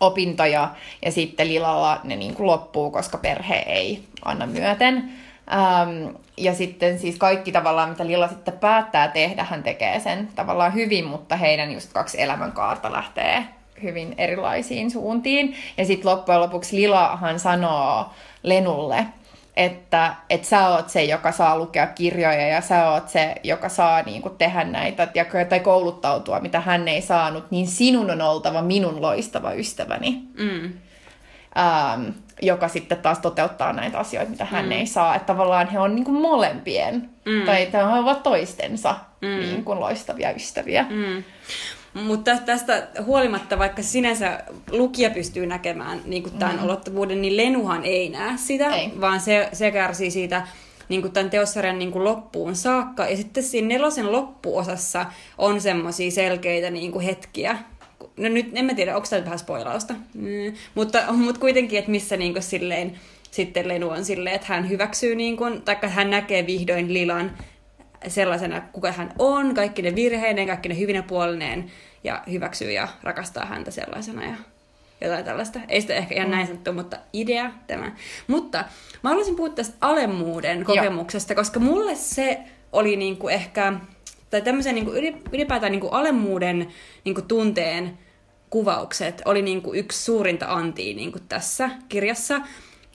[0.00, 0.68] opintoja
[1.04, 5.12] ja sitten Lilalla ne niin kuin loppuu, koska perhe ei anna myöten.
[5.52, 10.74] Ähm, ja sitten siis kaikki tavallaan, mitä Lilla sitten päättää tehdä, hän tekee sen tavallaan
[10.74, 13.44] hyvin, mutta heidän just kaksi elämänkaarta lähtee
[13.82, 15.56] hyvin erilaisiin suuntiin.
[15.76, 18.10] Ja sitten loppujen lopuksi Lilahan sanoo
[18.42, 19.06] Lenulle,
[19.56, 24.02] että, että sä oot se, joka saa lukea kirjoja ja sä oot se, joka saa
[24.02, 25.08] niin kuin, tehdä näitä
[25.48, 30.22] tai kouluttautua, mitä hän ei saanut, niin sinun on oltava minun loistava ystäväni.
[30.38, 30.72] Mm.
[31.58, 32.08] Ähm,
[32.42, 34.72] joka sitten taas toteuttaa näitä asioita, mitä hän mm.
[34.72, 35.14] ei saa.
[35.14, 37.46] Että tavallaan he on niin kuin molempien, mm.
[37.46, 39.28] tai he ovat toistensa mm.
[39.28, 40.86] niin kuin loistavia ystäviä.
[40.90, 41.24] Mm.
[42.02, 46.64] Mutta tästä huolimatta, vaikka sinänsä lukija pystyy näkemään niin kuin tämän mm.
[46.64, 48.92] ulottuvuuden, niin Lenuhan ei näe sitä, ei.
[49.00, 50.46] vaan se, se kärsii siitä
[50.88, 53.06] niin kuin tämän teossarjan niin kuin loppuun saakka.
[53.06, 55.06] Ja sitten siinä nelosen loppuosassa
[55.38, 57.58] on semmoisia selkeitä niin kuin hetkiä,
[58.16, 62.16] no nyt en mä tiedä, onko tämä vähän spoilausta, mm, mutta, mutta kuitenkin, että missä
[62.16, 62.98] niin kuin silleen,
[63.30, 67.32] sitten Lenu on silleen, että hän hyväksyy, niin kuin, tai hän näkee vihdoin Lilan
[68.08, 71.70] sellaisena, kuka hän on, kaikki ne virheineen, kaikki ne hyvinä puolineen,
[72.04, 74.34] ja hyväksyy ja rakastaa häntä sellaisena ja
[75.00, 75.60] jotain tällaista.
[75.68, 76.30] Ei sitä ehkä ihan mm.
[76.30, 77.92] näin sanottu, mutta idea tämä.
[78.26, 78.64] Mutta
[79.02, 81.36] mä haluaisin puhua tästä alemmuuden kokemuksesta, Joo.
[81.36, 82.40] koska mulle se
[82.72, 83.72] oli niinku ehkä,
[84.32, 84.92] tai tämmöisen niinku
[85.32, 86.68] ylipäätään niinku alemmuuden
[87.04, 87.98] niinku tunteen
[88.50, 92.40] kuvaukset oli niinku yksi suurinta antia niinku tässä kirjassa.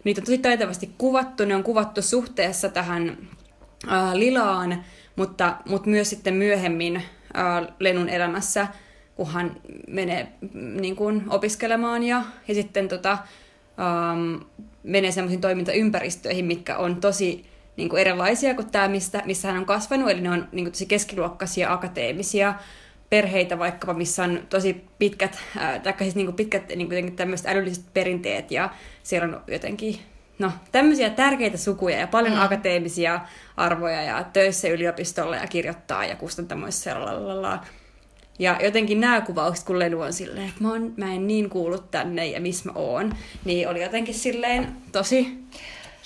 [0.04, 3.17] Niitä on tosi taitavasti kuvattu, ne on kuvattu suhteessa tähän
[3.91, 4.84] äh, Lilaan,
[5.15, 8.67] mutta, mutta myös sitten myöhemmin äh, Lenun elämässä,
[9.15, 9.56] kun hän
[9.88, 14.41] menee mm, niin kuin, opiskelemaan ja, ja sitten tota, ähm,
[14.84, 17.45] menee semmoisiin toimintaympäristöihin, mitkä on tosi
[17.78, 20.72] niin kuin erilaisia kuin tämä, mistä, missä hän on kasvanut, eli ne on niin kuin,
[20.72, 22.54] tosi keskiluokkaisia, akateemisia
[23.10, 27.48] perheitä vaikkapa, missä on tosi pitkät, äh, tai siis niin kuin pitkät niin kuin tämmöiset
[27.48, 28.70] älylliset perinteet, ja
[29.04, 30.00] siellä on jotenkin
[30.40, 32.42] no, tämmöisiä tärkeitä sukuja ja paljon mm.
[32.42, 33.22] akateemisia
[33.58, 37.60] arvoja ja töissä yliopistolla ja kirjoittaa ja kustantamoissa ja lalala.
[38.40, 41.92] Ja jotenkin nämä kuvaukset, kun Lenu on silleen, että mä, oon, mä en niin kuullut
[41.92, 43.13] tänne ja missä mä oon,
[43.46, 45.38] niin oli jotenkin silleen tosi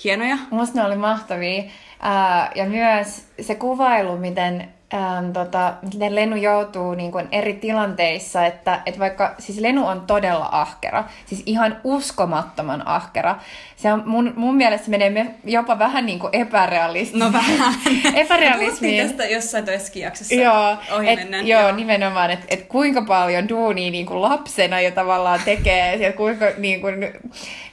[0.04, 0.36] hienoja.
[0.50, 1.62] Musta ne oli mahtavia.
[1.62, 8.46] Uh, ja myös se kuvailu, miten ähm, tota, miten Lenu joutuu niin kuin eri tilanteissa,
[8.46, 13.36] että, että vaikka siis Lenu on todella ahkera, siis ihan uskomattoman ahkera.
[13.76, 17.18] Se on mun, mun mielestä menee jopa vähän niin kuin epärealismiin.
[17.18, 17.74] No vähän.
[18.24, 19.06] epärealismiin.
[19.06, 21.46] tästä jossain toisessa jaksossa joo, et, mennään.
[21.46, 26.12] Joo, joo, nimenomaan, että et kuinka paljon duunia niin kuin lapsena jo tavallaan tekee, ja
[26.12, 27.12] kuinka niin kuin,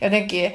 [0.02, 0.54] jotenkin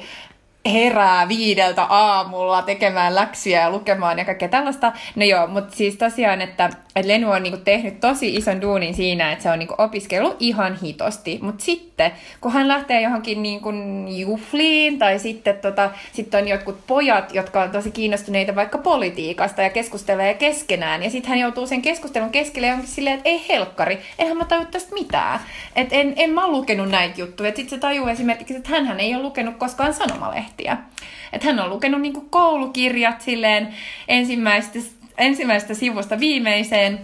[0.71, 4.91] herää viideltä aamulla tekemään läksyjä ja lukemaan ja kaikkea tällaista.
[5.15, 9.31] No joo, mutta siis tosiaan, että, että Lenu on niinku tehnyt tosi ison duunin siinä,
[9.31, 11.39] että se on niinku opiskellut ihan hitosti.
[11.41, 13.73] Mutta sitten, kun hän lähtee johonkin niinku
[14.17, 19.69] juhliin tai sitten tota, sit on jotkut pojat, jotka on tosi kiinnostuneita vaikka politiikasta ja
[19.69, 21.03] keskustelee keskenään.
[21.03, 24.65] Ja sitten hän joutuu sen keskustelun keskelle jonkin silleen, että ei helkkari, enhän mä tajua
[24.65, 25.39] tästä mitään.
[25.75, 27.49] Että en, en mä lukenut näitä juttuja.
[27.49, 30.77] Sitten se tajuu esimerkiksi, että hän ei ole lukenut koskaan sanomalehtiä lehtiä.
[31.33, 33.73] Että hän on lukenut niin koulukirjat silleen
[34.07, 34.79] ensimmäistä,
[35.17, 36.99] ensimmäistä sivusta viimeiseen,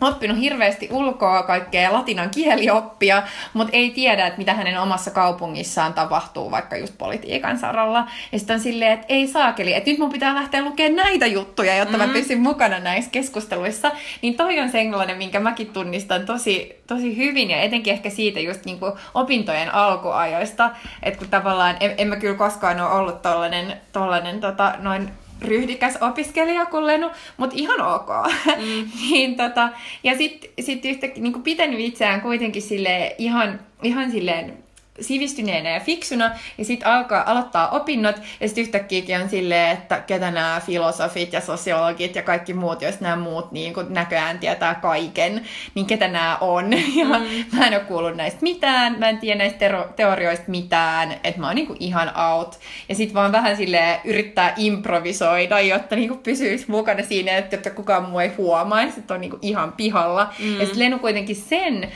[0.00, 3.22] oppinut hirveästi ulkoa kaikkea latinan kielioppia,
[3.54, 8.08] mutta ei tiedä, että mitä hänen omassa kaupungissaan tapahtuu vaikka just politiikan saralla.
[8.32, 11.76] Ja sitten on silleen, että ei saakeli, että nyt mun pitää lähteä lukemaan näitä juttuja,
[11.76, 12.12] jotta mm-hmm.
[12.12, 13.90] mä pysyn mukana näissä keskusteluissa.
[14.22, 18.64] Niin toi on sellainen, minkä mäkin tunnistan tosi, tosi hyvin ja etenkin ehkä siitä just
[18.64, 20.70] niin kuin opintojen alkuajoista,
[21.02, 25.10] että kun tavallaan en, en mä kyllä koskaan ole ollut tollanen, tollanen tota, noin
[25.42, 28.08] ryhdikäs opiskelija kuin Lenu, mutta ihan ok.
[28.56, 28.90] Mm.
[29.10, 29.68] niin, tota,
[30.04, 34.65] ja sitten sit yhtäkkiä niin pitänyt itseään kuitenkin sille ihan, ihan silleen
[35.00, 40.30] sivistyneenä ja fiksuna, ja sitten alkaa aloittaa opinnot, ja sitten yhtäkkiä on silleen, että ketä
[40.30, 45.44] nämä filosofit ja sosiologit ja kaikki muut, jos nämä muut niin kun näköjään tietää kaiken,
[45.74, 46.70] niin ketä nämä on.
[46.96, 47.58] Ja mm.
[47.58, 51.46] mä en ole kuullut näistä mitään, mä en tiedä näistä tero- teorioista mitään, että mä
[51.46, 52.58] oon niin ihan out.
[52.88, 58.02] Ja sitten vaan vähän sille yrittää improvisoida, jotta niin pysyisi mukana siinä, että, että kukaan
[58.02, 60.34] muu ei huomaisi, että on niin ihan pihalla.
[60.38, 60.60] Mm.
[60.60, 61.92] Ja sitten Lenu kuitenkin sen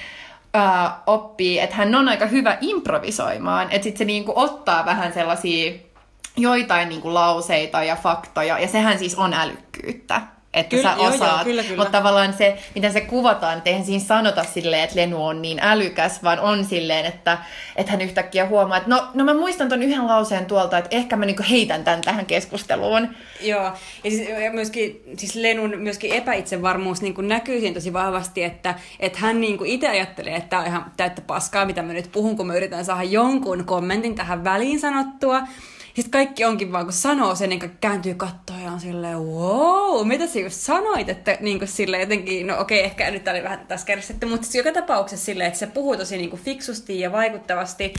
[1.06, 5.72] oppii, että hän on aika hyvä improvisoimaan, että sitten se niinku ottaa vähän sellaisia
[6.36, 10.20] joitain niinku lauseita ja faktoja, ja sehän siis on älykkyyttä.
[10.54, 11.44] Että Kyllä, sä joo, joo, osaat.
[11.44, 11.76] kyllä, kyllä.
[11.76, 15.58] Mutta tavallaan se, miten se kuvataan, että eihän siinä sanota silleen, että Lenu on niin
[15.62, 17.38] älykäs, vaan on silleen, että,
[17.76, 21.16] että hän yhtäkkiä huomaa, että no, no mä muistan ton yhden lauseen tuolta, että ehkä
[21.16, 23.08] mä niinku heitän tämän tähän keskusteluun.
[23.40, 28.74] Joo, ja, siis, ja myöskin siis Lenun myöskin epäitsevarmuus niin näkyy siinä tosi vahvasti, että,
[29.00, 32.36] että hän niin itse ajattelee, että tämä on ihan täyttä paskaa, mitä mä nyt puhun,
[32.36, 35.42] kun mä yritän saada jonkun kommentin tähän väliin sanottua.
[35.94, 40.26] Sitten kaikki onkin vaan, kun sanoo sen, niin kääntyy kattoon ja on silleen, wow, mitä
[40.26, 43.66] sä just sanoit, että niin kuin silleen jotenkin, no okei, ehkä nyt tää oli vähän
[43.68, 47.12] taas kärsitty, mutta siis joka tapauksessa silleen, että se puhuu tosi niin kuin fiksusti ja
[47.12, 47.94] vaikuttavasti.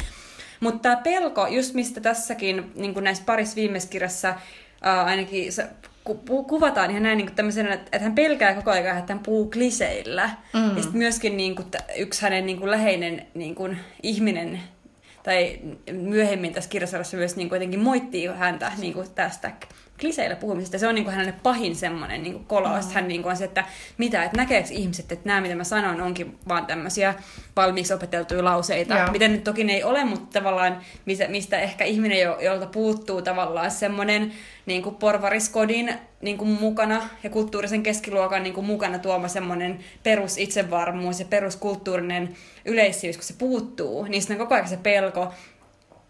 [0.59, 4.35] Mutta tämä pelko, just mistä tässäkin niin kuin näissä parissa viimeisessä kirjassa
[4.81, 5.67] ää, ainakin se,
[6.03, 9.49] ku, kuvataan ihan näin niin tämmöisenä, että, että hän pelkää koko ajan, että hän puhuu
[9.49, 10.29] kliseillä.
[10.53, 10.75] Mm.
[10.77, 14.59] Ja sitten myöskin niin kuin, yksi hänen niin kuin läheinen niin kuin, ihminen
[15.23, 15.59] tai
[15.91, 19.51] myöhemmin tässä kirjasarjassa myös niin kuin jotenkin moittii häntä niin kuin tästä
[20.01, 20.79] kliseillä puhumisesta.
[20.79, 22.87] Se on niin kuin hänelle pahin semmoinen niin kolaus.
[22.87, 22.93] Mm.
[22.93, 23.65] Hän niin kuin on se, että
[23.97, 27.13] mitä, että näkeekö ihmiset, että nämä mitä mä sanon onkin vaan tämmöisiä
[27.55, 28.97] valmiiksi opeteltuja lauseita.
[28.97, 29.11] Joo.
[29.11, 33.21] Miten nyt toki ne ei ole, mutta tavallaan mistä, mistä ehkä ihminen, jo, jolta puuttuu
[33.21, 34.31] tavallaan semmoinen
[34.65, 41.19] niin kuin porvariskodin niin kuin mukana ja kulttuurisen keskiluokan niin kuin mukana tuoma semmoinen perusitsevarmuus
[41.19, 42.35] ja peruskulttuurinen
[42.65, 45.33] yleisyys, kun se puuttuu, niin sitten on koko ajan se pelko,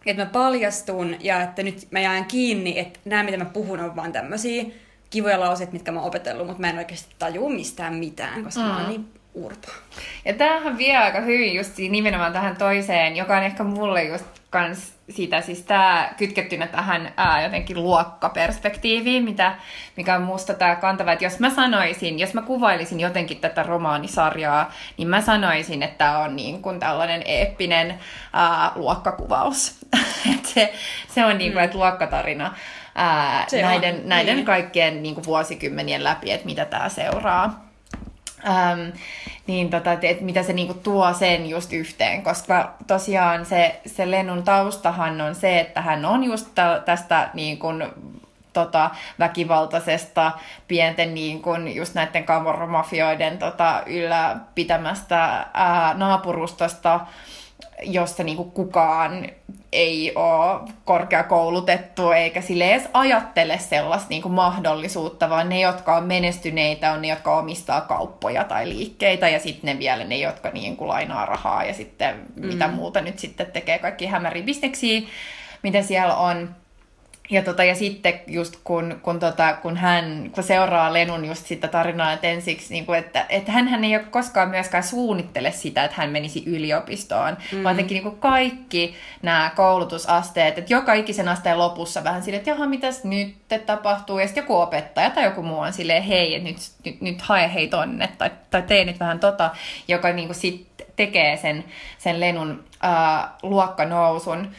[0.06, 3.96] että mä paljastun ja että nyt mä jään kiinni, että nämä mitä mä puhun on
[3.96, 4.66] vaan tämmöisiä
[5.10, 8.68] kivoja lauseita, mitkä mä oon opetellut, mutta mä en oikeasti tajua mistään mitään, koska mm.
[8.68, 9.68] mä oon niin urpa.
[10.26, 14.94] Ja tämähän vie aika hyvin just nimenomaan tähän toiseen, joka on ehkä mulle just kans
[15.10, 19.56] sitä, siis tämä kytkettynä tähän ää, jotenkin luokkaperspektiiviin, mitä,
[19.98, 24.72] mikä on musta tämä kantava, että jos mä sanoisin, jos mä kuvailisin jotenkin tätä romaanisarjaa,
[24.98, 28.00] niin mä sanoisin, että tämä on niin kuin tällainen eeppinen
[28.34, 29.80] ää, luokkakuvaus.
[30.36, 30.74] Et se,
[31.14, 31.66] se on niin kuin, mm.
[31.66, 32.56] että luokkatarina
[32.96, 34.46] ää, Se on, näiden, näiden niin.
[34.46, 37.71] kaikkien niin kuin vuosikymmenien läpi, että mitä tämä seuraa.
[38.48, 38.90] Ähm,
[39.48, 44.12] niin tota, et, et mitä se niinku tuo sen just yhteen, koska tosiaan se, se
[44.12, 47.68] Lennun taustahan on se, että hän on just tä, tästä niinku,
[48.54, 50.32] tota, väkivaltaisesta
[50.68, 57.00] pienten niin kun, just näiden kamoromafioiden tota, ylläpitämästä ää, naapurustosta,
[57.84, 59.28] jossa niinku kukaan
[59.72, 66.92] ei ole korkeakoulutettu eikä sille edes ajattele sellaista niinku mahdollisuutta, vaan ne, jotka on menestyneitä,
[66.92, 71.26] on ne, jotka omistaa kauppoja tai liikkeitä ja sitten ne vielä ne, jotka niinku lainaa
[71.26, 72.46] rahaa ja sitten mm.
[72.48, 75.02] mitä muuta nyt sitten tekee kaikki hämäriä bisneksiä,
[75.64, 76.61] mitä siellä on.
[77.32, 81.68] Ja, tota, ja sitten just kun, kun, tota, kun hän kun seuraa Lenun just sitä
[81.68, 85.98] tarinaa, että ensiksi, niin kuin, että, että hän ei ole koskaan myöskään suunnittele sitä, että
[85.98, 87.64] hän menisi yliopistoon, mm.
[87.64, 92.50] vaan jotenkin niin kuin kaikki nämä koulutusasteet, että joka ikisen asteen lopussa vähän silleen, että
[92.50, 96.50] jaha, mitäs nyt tapahtuu, ja sitten joku opettaja tai joku muu on silleen, hei, että
[96.50, 99.50] nyt, nyt, nyt hae hei tonne, tai, tai tee nyt vähän tota,
[99.88, 101.64] joka niin kuin sit tekee sen,
[101.98, 104.52] sen Lenun äh, luokkanousun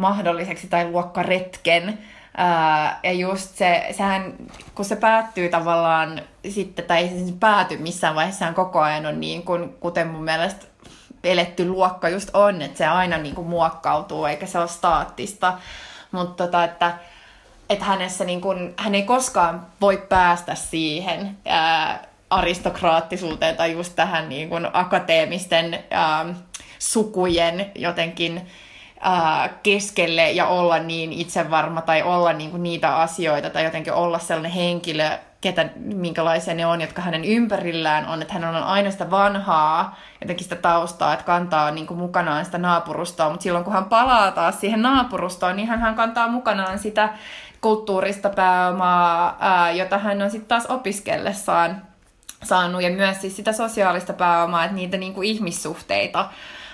[0.00, 1.98] mahdolliseksi tai luokkaretken,
[3.02, 4.34] Ja just se, sehän,
[4.74, 9.74] kun se päättyy tavallaan sitten, tai se pääty missään vaiheessa, koko ajan on niin kuin,
[9.80, 10.66] kuten mun mielestä
[11.24, 15.58] eletty luokka just on, että se aina niin kuin muokkautuu, eikä se ole staattista.
[16.12, 16.94] Mutta tota, että,
[17.70, 24.28] että hänessä niin kuin, hän ei koskaan voi päästä siihen ää, aristokraattisuuteen tai just tähän
[24.28, 26.26] niin kuin akateemisten ää,
[26.78, 28.46] sukujen jotenkin
[29.62, 35.10] keskelle ja olla niin itsevarma tai olla niinku niitä asioita tai jotenkin olla sellainen henkilö,
[35.40, 40.44] ketä, minkälaisia ne on, jotka hänen ympärillään on, että hän on aina sitä vanhaa, jotenkin
[40.44, 44.60] sitä taustaa, että kantaa niin kuin mukanaan sitä naapurustoa, mutta silloin kun hän palaa taas
[44.60, 47.08] siihen naapurustoon, niin hän kantaa mukanaan sitä
[47.60, 51.82] kulttuurista pääomaa, ää, jota hän on sitten taas opiskellessaan
[52.42, 56.30] saanut, ja myös siis sitä sosiaalista pääomaa, että niitä niin kuin ihmissuhteita,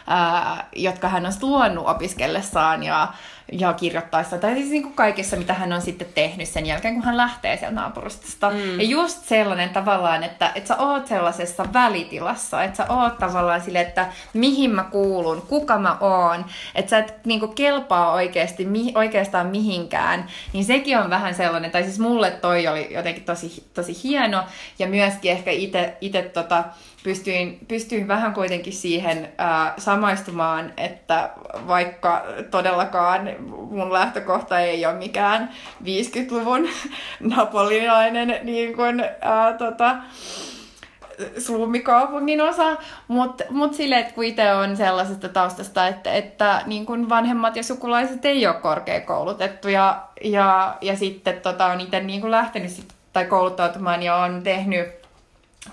[0.07, 3.09] ää, jotka hän on luonut opiskellessaan ja,
[3.53, 7.05] ja kirjoittaessa, tai siis niin kuin kaikessa, mitä hän on sitten tehnyt sen jälkeen, kun
[7.05, 8.51] hän lähtee sieltä naapurustosta.
[8.51, 8.81] Mm.
[8.81, 13.81] Ja just sellainen tavallaan, että, että sä oot sellaisessa välitilassa, että sä oot tavallaan sille,
[13.81, 18.92] että mihin mä kuulun, kuka mä oon, että sä et niin kuin kelpaa oikeasti, mi,
[18.95, 23.97] oikeastaan mihinkään, niin sekin on vähän sellainen, tai siis mulle toi oli jotenkin tosi, tosi
[24.05, 24.42] hieno,
[24.79, 25.51] ja myöskin ehkä
[26.01, 26.64] itse tota,
[27.07, 31.31] pystyin, pystyin vähän kuitenkin siihen ää, samaistumaan, että
[31.66, 33.31] vaikka todellakaan
[33.71, 35.51] mun lähtökohta ei ole mikään
[35.85, 36.69] 50-luvun
[37.37, 39.96] napolilainen niin kuin, ää, tota,
[41.38, 42.77] slummikaupungin osa,
[43.09, 47.63] mutta mut silleen, että kun itse on sellaisesta taustasta, että, että niin kun vanhemmat ja
[47.63, 54.02] sukulaiset ei ole korkeakoulutettuja ja, ja sitten tota, on itse niin lähtenyt sit tai kouluttautumaan
[54.02, 55.06] ja on tehnyt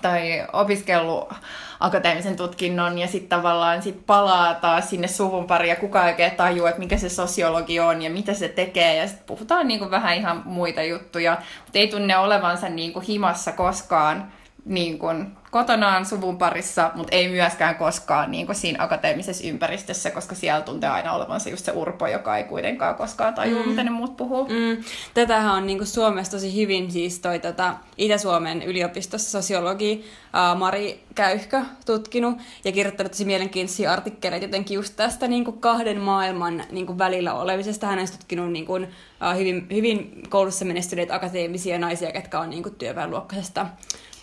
[0.02, 1.32] tai opiskellut
[1.80, 6.66] akateemisen tutkinnon ja sitten tavallaan sit palaa taas sinne suvun pari ja kukaan oikein tajuu,
[6.66, 8.96] että mikä se sosiologi on ja mitä se tekee.
[8.96, 14.32] Ja sitten puhutaan niinku vähän ihan muita juttuja, mutta ei tunne olevansa niinku himassa koskaan
[14.64, 20.34] niin kuin kotonaan suvun parissa, mutta ei myöskään koskaan niin kuin siinä akateemisessa ympäristössä, koska
[20.34, 23.68] siellä tuntee aina olevansa just se urpo, joka ei kuitenkaan koskaan tajua, mm.
[23.68, 24.44] mitä ne muut puhuu.
[24.48, 24.84] Mm.
[25.14, 31.04] Tätähän on niin kuin Suomessa tosi hyvin siis toi tota, Itä-Suomen yliopistossa sosiologi ää, Mari
[31.14, 36.86] Käyhkö tutkinut ja kirjoittanut tosi mielenkiintoisia artikkeleita jotenkin just tästä niin kuin kahden maailman niin
[36.86, 37.86] kuin välillä olemisesta.
[37.86, 38.88] Hän on tutkinut niin kuin,
[39.20, 43.66] ää, hyvin, hyvin koulussa menestyneitä akateemisia naisia, jotka on niin kuin työväenluokkaisesta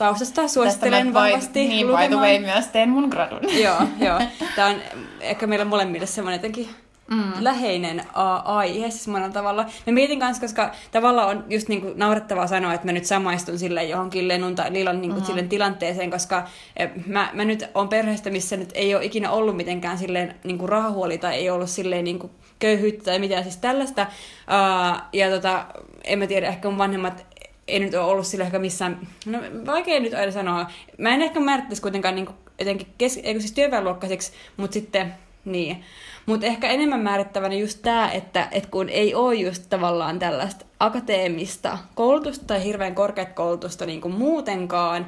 [0.02, 0.48] taustasta.
[0.48, 3.40] Suosittelen vahvasti Niin, by the way, myös teen mun gradun.
[3.64, 4.22] joo, joo.
[4.56, 4.76] Tämä on
[5.20, 6.70] ehkä meillä molemmille semmoinen jotenkin
[7.12, 7.34] mm.
[7.40, 8.04] läheinen
[8.44, 9.64] aihe siis monella tavalla.
[9.64, 13.84] Mä mietin kanssa, koska tavallaan on just niinku naurettavaa sanoa, että mä nyt samaistun sille
[13.84, 15.50] johonkin Lenun tai Lilan niinku mm-hmm.
[15.50, 16.48] tilanteeseen, koska
[16.78, 20.68] eh, mä, mä nyt on perheestä, missä nyt ei ole ikinä ollut mitenkään silleen niinku
[20.68, 24.02] rahahuoli tai ei ollut silleen niinku köyhyyttä tai mitään siis tällaista.
[24.02, 25.66] Uh, ja tota,
[26.04, 27.26] en mä tiedä, ehkä mun vanhemmat
[27.72, 30.66] ei nyt ole ollut sillä ehkä missään, no vaikea nyt aina sanoa.
[30.98, 35.14] Mä en ehkä määrittäisi kuitenkaan niin jotenkin kes, eikö siis työväenluokkaiseksi, mutta sitten
[35.46, 35.84] niin.
[36.26, 41.78] Mutta ehkä enemmän määrittävänä just tämä, että, että kun ei ole just tavallaan tällaista akateemista
[41.96, 45.06] koulutusta tai hirveän korkeat koulutusta niin kuin muutenkaan,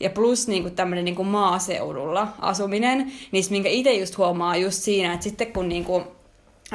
[0.00, 4.82] ja plus niin kuin tämmöinen niin kuin maaseudulla asuminen, niin minkä itse just huomaa just
[4.82, 6.04] siinä, että sitten kun niin kuin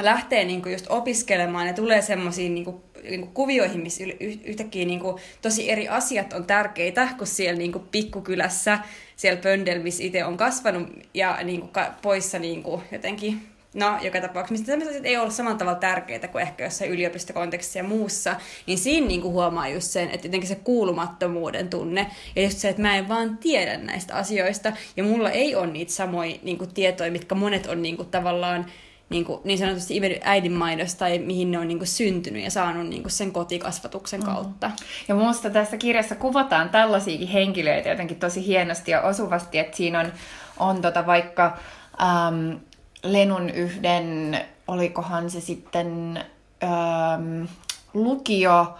[0.05, 4.85] lähtee niin kuin just opiskelemaan ja tulee semmoisiin niin kuin, niin kuin kuvioihin, missä yhtäkkiä
[4.85, 8.79] niin kuin, tosi eri asiat on tärkeitä, kun siellä niin kuin, pikkukylässä,
[9.15, 11.71] siellä pöndel, missä itse on kasvanut ja niin kuin,
[12.01, 13.41] poissa niin kuin, jotenkin
[13.73, 17.83] No, joka tapauksessa, mistä tämmöiset ei ole samalla tavalla tärkeitä kuin ehkä jossain yliopistokontekstissa ja
[17.83, 18.35] muussa,
[18.67, 22.69] niin siinä niin kuin huomaa just sen, että jotenkin se kuulumattomuuden tunne, ja just se,
[22.69, 26.73] että mä en vaan tiedä näistä asioista, ja mulla ei ole niitä samoja niin kuin,
[26.73, 28.65] tietoja, mitkä monet on niin kuin, tavallaan
[29.09, 32.51] niin, kuin, niin sanotusti imennyt äidin maidosta tai mihin ne on niin kuin syntynyt ja
[32.51, 34.33] saanut niin kuin sen kotikasvatuksen mm-hmm.
[34.33, 34.71] kautta.
[35.07, 40.11] Ja minusta tässä kirjassa kuvataan tällaisiakin henkilöitä jotenkin tosi hienosti ja osuvasti, että siinä on,
[40.59, 41.57] on tota vaikka
[42.01, 42.59] äm,
[43.03, 46.23] Lenun yhden, olikohan se sitten
[46.63, 47.47] äm,
[47.93, 48.77] lukio,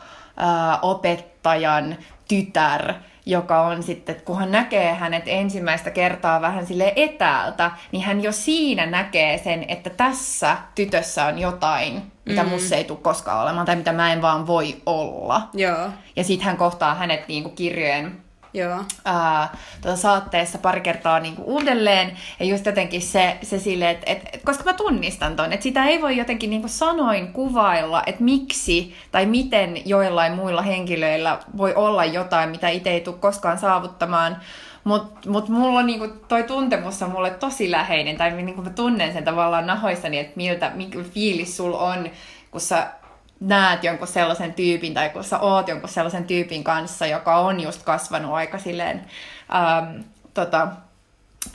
[0.82, 1.98] opettajan
[2.28, 2.94] tytär,
[3.28, 8.32] joka on sitten, kun hän näkee hänet ensimmäistä kertaa vähän sille etäältä, niin hän jo
[8.32, 12.50] siinä näkee sen, että tässä tytössä on jotain, mitä mm.
[12.50, 15.50] musta ei tule koskaan olemaan, tai mitä mä en vaan voi olla.
[15.54, 15.90] Joo.
[16.16, 18.27] Ja sitten hän kohtaa hänet niin kuin kirjojen
[18.58, 18.84] Joo.
[19.05, 22.18] Ää, tuota saatteessa pari kertaa niin kuin uudelleen.
[22.39, 25.86] Ja just jotenkin se, se silleen, että et, et, koska mä tunnistan ton, että sitä
[25.86, 31.74] ei voi jotenkin niin kuin sanoin kuvailla, että miksi tai miten joillain muilla henkilöillä voi
[31.76, 34.38] olla jotain, mitä itse ei tule koskaan saavuttamaan.
[34.84, 39.24] Mutta mut mulla niinku, toi tuntemus on mulle tosi läheinen, tai niinku mä tunnen sen
[39.24, 42.10] tavallaan nahoissani, että miltä, mikä fiilis sul on,
[42.51, 42.88] kun sä
[43.40, 47.84] näet jonkun sellaisen tyypin tai kun sä oot jonkun sellaisen tyypin kanssa, joka on just
[47.84, 49.06] kasvanut aika silleen,
[49.56, 50.02] ähm,
[50.34, 50.68] tota,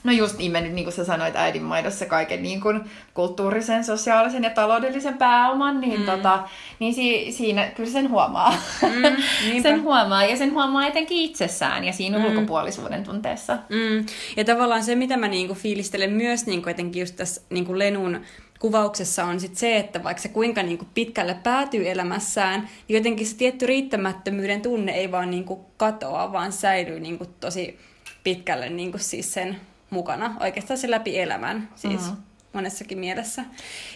[0.05, 2.80] no just imennyt, niin kuin sä sanoit, äidinmaidossa kaiken niin kuin
[3.14, 6.07] kulttuurisen, sosiaalisen ja taloudellisen pääoman, niin, mm.
[6.07, 8.55] tota, niin si, siinä kyllä sen huomaa.
[8.83, 12.24] Mm, sen huomaa ja sen huomaa etenkin itsessään ja siinä mm.
[12.24, 13.59] ulkopuolisuuden tunteessa.
[13.68, 14.07] Mm.
[14.37, 18.20] Ja tavallaan se, mitä mä niinku fiilistelen myös niinku etenkin just tässä niinku Lenun
[18.62, 23.26] kuvauksessa on sit se, että vaikka se kuinka niin kuin pitkälle päätyy elämässään, niin jotenkin
[23.26, 27.78] se tietty riittämättömyyden tunne ei vaan niin kuin katoa, vaan säilyy niin kuin tosi
[28.24, 29.56] pitkälle niin kuin siis sen
[29.90, 32.00] mukana, oikeastaan se läpi elämän siis.
[32.00, 32.16] Mm-hmm
[32.52, 33.44] monessakin mielessä.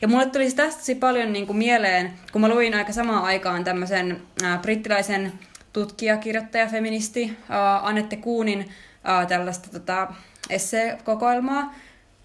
[0.02, 3.64] Ja mulle tuli tästä tosi paljon niin kuin mieleen, kun mä luin aika samaan aikaan
[3.64, 5.32] tämmöisen äh, brittiläisen
[5.72, 8.60] tutkija, kirjoittaja, feministi äh, Annette Kuunin
[9.08, 10.12] äh, tällaista tota,
[10.50, 11.74] esseekokoelmaa,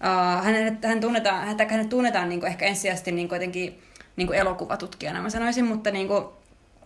[0.02, 0.44] Uh,
[0.84, 3.82] hän tunnetaan, hänet, hänet tunnetaan niin kuin ehkä ensisijaisesti niin kuin jotenkin
[4.16, 6.24] niin kuin elokuvatutkijana, mä sanoisin, mutta, niin kuin,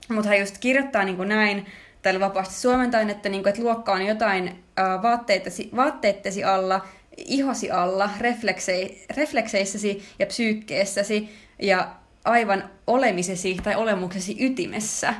[0.08, 1.66] mutta hän just kirjoittaa niin kuin näin,
[2.02, 6.86] tällä vapaasti suomentain, että, niin kuin, että luokka on jotain uh, vaatteitesi, vaatteittesi alla,
[7.16, 11.28] ihosi alla, refleksei, reflekseissäsi ja psyykkeessäsi
[11.62, 11.90] ja
[12.24, 15.14] aivan olemisesi tai olemuksesi ytimessä.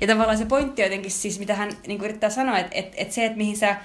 [0.00, 3.14] Ja tavallaan se pointti jotenkin siis, mitä hän niin kuin yrittää sanoa, että, että, että
[3.14, 3.76] se, että mihin sä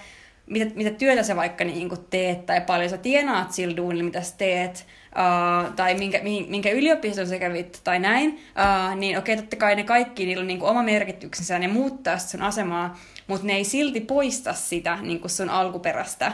[0.46, 4.22] mitä, mitä työtä sä vaikka niin kuin teet tai paljon sä tienaat sillä duunilla, mitä
[4.22, 9.56] sä teet, uh, tai minkä, minkä yliopiston sä kävit tai näin, uh, niin okei, totta
[9.56, 13.48] kai ne kaikki, niillä on niin kuin oma merkityksensä ja ne muuttaa sun asemaa, mutta
[13.48, 16.32] ne ei silti poista sitä niin kuin sun alkuperäistä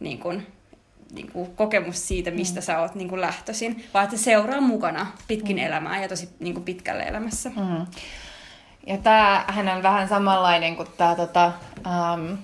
[0.00, 0.46] niin kuin,
[1.12, 2.64] niin kuin kokemus siitä, mistä mm.
[2.64, 5.62] sä oot niin kuin lähtöisin, vaan että se seuraa mukana pitkin mm.
[5.62, 7.48] elämää ja tosi niin kuin pitkälle elämässä.
[7.48, 7.86] Mm.
[8.86, 12.38] Ja tämähän on vähän samanlainen kuin tämä tota, um,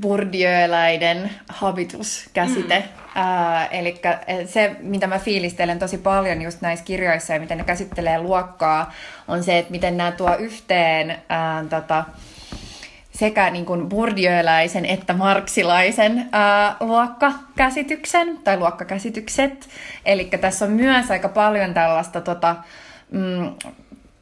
[0.00, 2.78] Bourdieuläinen habituskäsite.
[2.78, 3.20] Mm.
[3.22, 4.00] Äh, eli
[4.46, 8.92] se, mitä mä fiilistelen tosi paljon just näissä kirjoissa ja miten ne käsittelee luokkaa,
[9.28, 11.18] on se, että miten nämä tuo yhteen äh,
[11.70, 12.04] tota,
[13.12, 19.68] sekä niin kuin bourdieuläisen että marksilaisen ää, luokkakäsityksen tai luokkakäsitykset.
[20.06, 22.56] Eli tässä on myös aika paljon tällaista tota,
[23.10, 23.54] mm,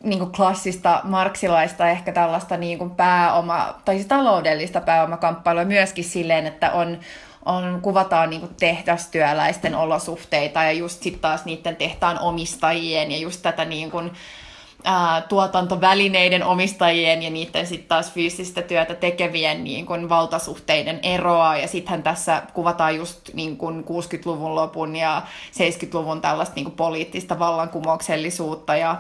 [0.03, 6.47] niin kuin klassista marksilaista ehkä tällaista niin kuin pääoma, tai siis taloudellista pääomakamppailua myöskin silleen,
[6.47, 6.99] että on,
[7.45, 13.43] on, kuvataan niin kuin tehdastyöläisten olosuhteita ja just sitten taas niiden tehtaan omistajien ja just
[13.43, 14.13] tätä niin kuin,
[14.85, 21.57] ää, tuotantovälineiden omistajien ja niiden sitten taas fyysistä työtä tekevien niin kun, valtasuhteiden eroa.
[21.57, 25.23] Ja sittenhän tässä kuvataan just niin kun 60-luvun lopun ja
[25.53, 28.97] 70-luvun tällaista niin kun, poliittista vallankumouksellisuutta ja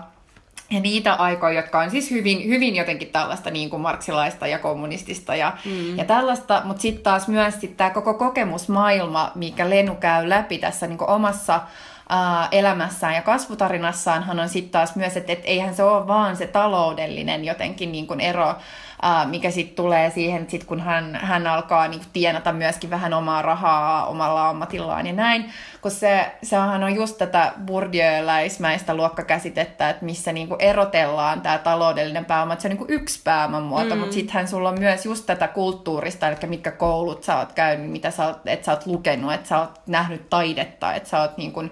[0.70, 5.36] ja niitä aikoja, jotka on siis hyvin, hyvin jotenkin tällaista niin kuin marksilaista ja kommunistista
[5.36, 5.98] ja, mm.
[5.98, 10.86] ja tällaista, mutta sitten taas myös sit tämä koko kokemusmaailma, mikä Lenu käy läpi tässä
[10.86, 11.60] niin kuin omassa
[12.08, 16.36] ää, elämässään ja kasvutarinassaan, hän on sitten taas myös, että et eihän se ole vaan
[16.36, 18.54] se taloudellinen jotenkin niin kuin ero,
[19.02, 22.90] ää, mikä sitten tulee siihen, että sit kun hän, hän alkaa niin kuin tienata myöskin
[22.90, 29.90] vähän omaa rahaa omalla ammatillaan ja näin, kun se, sehän on just tätä burdieuläismäistä luokkakäsitettä,
[29.90, 33.62] että missä niin kuin erotellaan tämä taloudellinen pääoma, että se on niin kuin yksi pääoman
[33.62, 34.00] muoto, mm.
[34.00, 38.10] mutta sittenhän sulla on myös just tätä kulttuurista, eli mitkä koulut sä oot käynyt, mitä
[38.10, 41.52] sä oot, että sä oot lukenut, että sä oot nähnyt taidetta, että sä oot niin
[41.52, 41.70] kuin,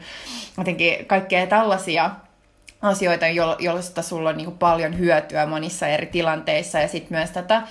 [0.58, 2.10] jotenkin kaikkea tällaisia
[2.82, 3.26] asioita,
[3.58, 6.78] joista sulla on niin kuin paljon hyötyä monissa eri tilanteissa.
[6.78, 7.62] Ja sitten myös tätä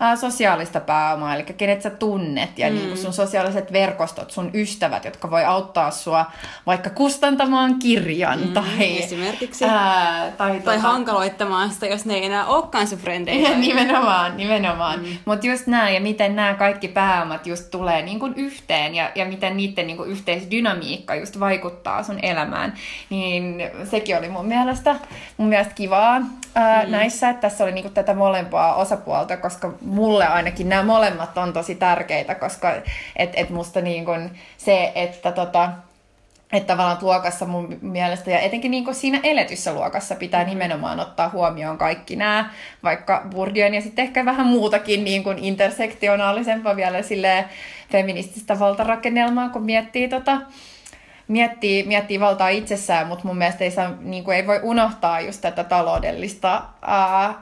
[0.00, 2.74] ää, sosiaalista pääomaa, eli kenet sä tunnet ja mm.
[2.74, 6.26] niin sun sosiaaliset verkostot, sun ystävät, jotka voi auttaa sua
[6.66, 9.02] vaikka kustantamaan kirjan mm, tai...
[9.02, 9.64] Esimerkiksi.
[9.64, 10.78] Ää, tai, tai tota...
[10.78, 13.58] hankaloittamaan sitä, jos ne ei enää olekaan sun frendejä.
[13.58, 15.00] nimenomaan, nimenomaan.
[15.00, 15.18] Mm.
[15.24, 19.24] Mutta just nämä ja miten nämä kaikki pääomat just tulee niin kuin yhteen ja, ja
[19.24, 22.74] miten niiden niin kuin yhteisdynamiikka just vaikuttaa sun elämään,
[23.10, 24.96] niin sekin oli mun mielestä,
[25.36, 26.20] mun mielestä kivaa
[26.54, 26.90] ää, mm.
[26.90, 31.52] näissä, että tässä oli niin kuin tätä molempaa osapuolta, koska mulle ainakin nämä molemmat on
[31.52, 32.72] tosi tärkeitä, koska
[33.16, 35.72] et, et musta niin kun se, että tota,
[36.52, 41.78] että tavallaan luokassa mun mielestä, ja etenkin niin siinä eletyssä luokassa pitää nimenomaan ottaa huomioon
[41.78, 42.50] kaikki nämä,
[42.82, 47.44] vaikka Bourdieu ja sitten ehkä vähän muutakin niin kuin intersektionaalisempaa vielä sille
[47.90, 50.40] feminististä valtarakennelmaa, kun miettii, tota,
[51.28, 55.40] miettii, miettii valtaa itsessään, mutta mun mielestä ei, saa, niin kuin ei voi unohtaa just
[55.40, 57.34] tätä taloudellista ää,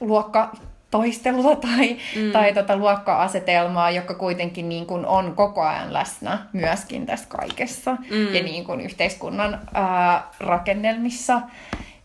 [0.00, 0.52] luokka
[0.96, 2.32] toistelua tai, mm.
[2.32, 8.34] tai tota luokka-asetelmaa, joka kuitenkin niin kuin on koko ajan läsnä myöskin tässä kaikessa mm.
[8.34, 11.40] ja niin kuin yhteiskunnan ää, rakennelmissa.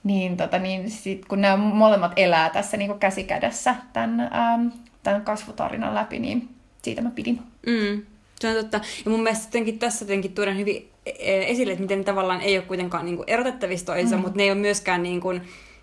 [0.04, 4.60] Niin, tota, niin sit, kun nämä molemmat elää tässä niin kuin käsikädessä tämän, ää,
[5.04, 6.50] tämän kasvutarinan läpi, niin
[6.82, 7.40] siitä mä pidin.
[7.66, 8.02] Mm.
[8.40, 8.82] Se on totta.
[9.06, 10.90] Ja mun mielestä jotenkin tässä jotenkin tuodaan hyvin
[11.26, 14.22] esille, että miten ne tavallaan ei ole kuitenkaan niin kuin erotettavissa toisiinsa, mm.
[14.22, 15.42] mutta ne ei ole myöskään niin kuin,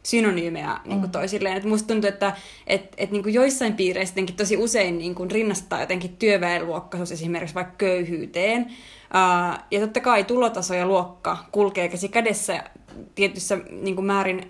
[0.09, 0.89] synonyymejä mm.
[0.89, 1.57] niin kuin toisilleen.
[1.57, 2.37] Et musta tuntuu, että
[2.67, 7.75] et, et, niin kuin joissain piireissä tosi usein niin kuin rinnastaa jotenkin työväenluokkaisuus esimerkiksi vaikka
[7.79, 8.67] köyhyyteen.
[8.67, 12.65] Uh, ja totta kai tulotaso ja luokka kulkee käsi kädessä
[13.15, 14.47] tietyssä niin kuin määrin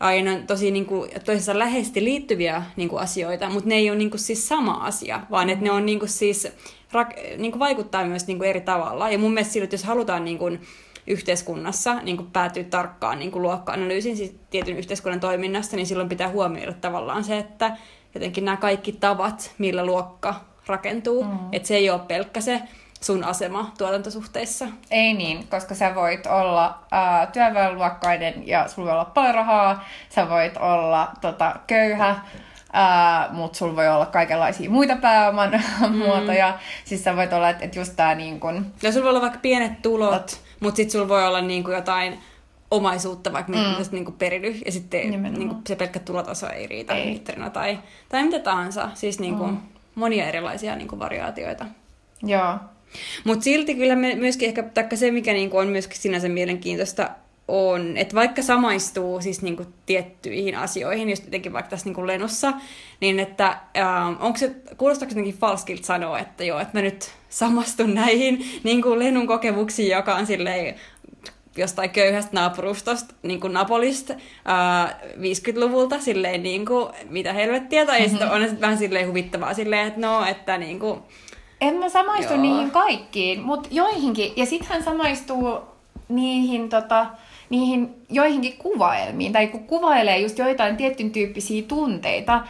[0.00, 4.10] aina tosi niin kuin, toisessa läheisesti liittyviä niin kuin asioita, mutta ne ei ole niin
[4.10, 6.48] kuin, siis sama asia, vaan että ne on niin kuin, siis,
[6.92, 9.10] rak, niin kuin, vaikuttaa myös niin kuin, eri tavalla.
[9.10, 10.60] Ja mun mielestä sillä, että jos halutaan niin kuin,
[11.08, 16.28] yhteiskunnassa niin kuin päätyy tarkkaan niin kuin luokka-analyysin siis tietyn yhteiskunnan toiminnasta, niin silloin pitää
[16.28, 17.76] huomioida tavallaan se, että
[18.14, 20.34] jotenkin nämä kaikki tavat, millä luokka
[20.66, 21.38] rakentuu, mm.
[21.52, 22.62] että se ei ole pelkkä se
[23.00, 24.66] sun asema tuotantosuhteissa.
[24.90, 30.28] Ei niin, koska sä voit olla äh, työväenluokkainen ja sulla voi olla paljon rahaa, sä
[30.28, 32.16] voit olla tota, köyhä,
[32.68, 35.50] Uh, mutta sulla voi olla kaikenlaisia muita pääoman
[35.88, 35.96] mm.
[35.96, 36.58] muotoja.
[36.84, 38.72] Siis sä voit olla, että et just tää niin kun...
[38.82, 42.18] Ja sulla voi olla vaikka pienet tulot, mutta sitten sulla voi olla niin kuin jotain
[42.70, 43.58] omaisuutta vaikka mm.
[43.92, 47.12] niin kuin perily, ja sitten niin kuin se pelkkä tulotaso ei riitä ei.
[47.12, 47.78] mittarina, tai,
[48.08, 48.90] tai mitä tahansa.
[48.94, 49.60] Siis niin kuin mm.
[49.94, 51.66] monia erilaisia niin kuin variaatioita.
[52.22, 52.54] Joo.
[53.24, 57.10] Mutta silti kyllä me myöskin ehkä, taikka se mikä niin kuin on myöskin sinänsä mielenkiintoista,
[57.48, 62.06] on, että vaikka samaistuu siis niin kuin tiettyihin asioihin, just jotenkin vaikka tässä niin kuin
[62.06, 62.52] Lenossa,
[63.00, 67.94] niin että ähm, onko se, kuulostaako jotenkin falskilta sanoa, että joo, että mä nyt samastun
[67.94, 70.74] näihin niin kuin Lenun kokemuksiin, joka on silleen
[71.56, 74.14] jostain köyhästä naapurustosta, niin kuin Napolista,
[74.44, 78.10] ää, 50-luvulta, silleen niin kuin, mitä helvettiä, tai mm-hmm.
[78.10, 81.00] sitten on sitten vähän silleen huvittavaa silleen, että no, että niin kuin,
[81.60, 82.42] En mä samaistu Joo.
[82.42, 84.32] niihin kaikkiin, mutta joihinkin.
[84.36, 85.58] Ja sitten hän samaistuu
[86.08, 87.06] niihin, tota,
[87.50, 92.40] niihin joihinkin kuvaelmiin, tai kun kuvailee just joitain tietyn tyyppisiä tunteita,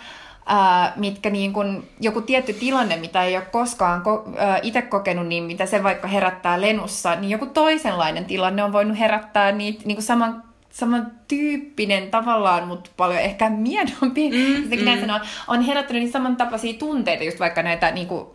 [0.48, 5.44] ää, mitkä niin kun, joku tietty tilanne, mitä ei ole koskaan ko- itse kokenut, niin
[5.44, 10.48] mitä se vaikka herättää lenussa, niin joku toisenlainen tilanne on voinut herättää niitä niin saman
[10.70, 15.00] samantyyppinen tavallaan, mutta paljon ehkä miedompi, mm, mm.
[15.00, 18.26] Sanoa, on herättänyt niin samantapaisia tunteita, just vaikka näitä niin kuin,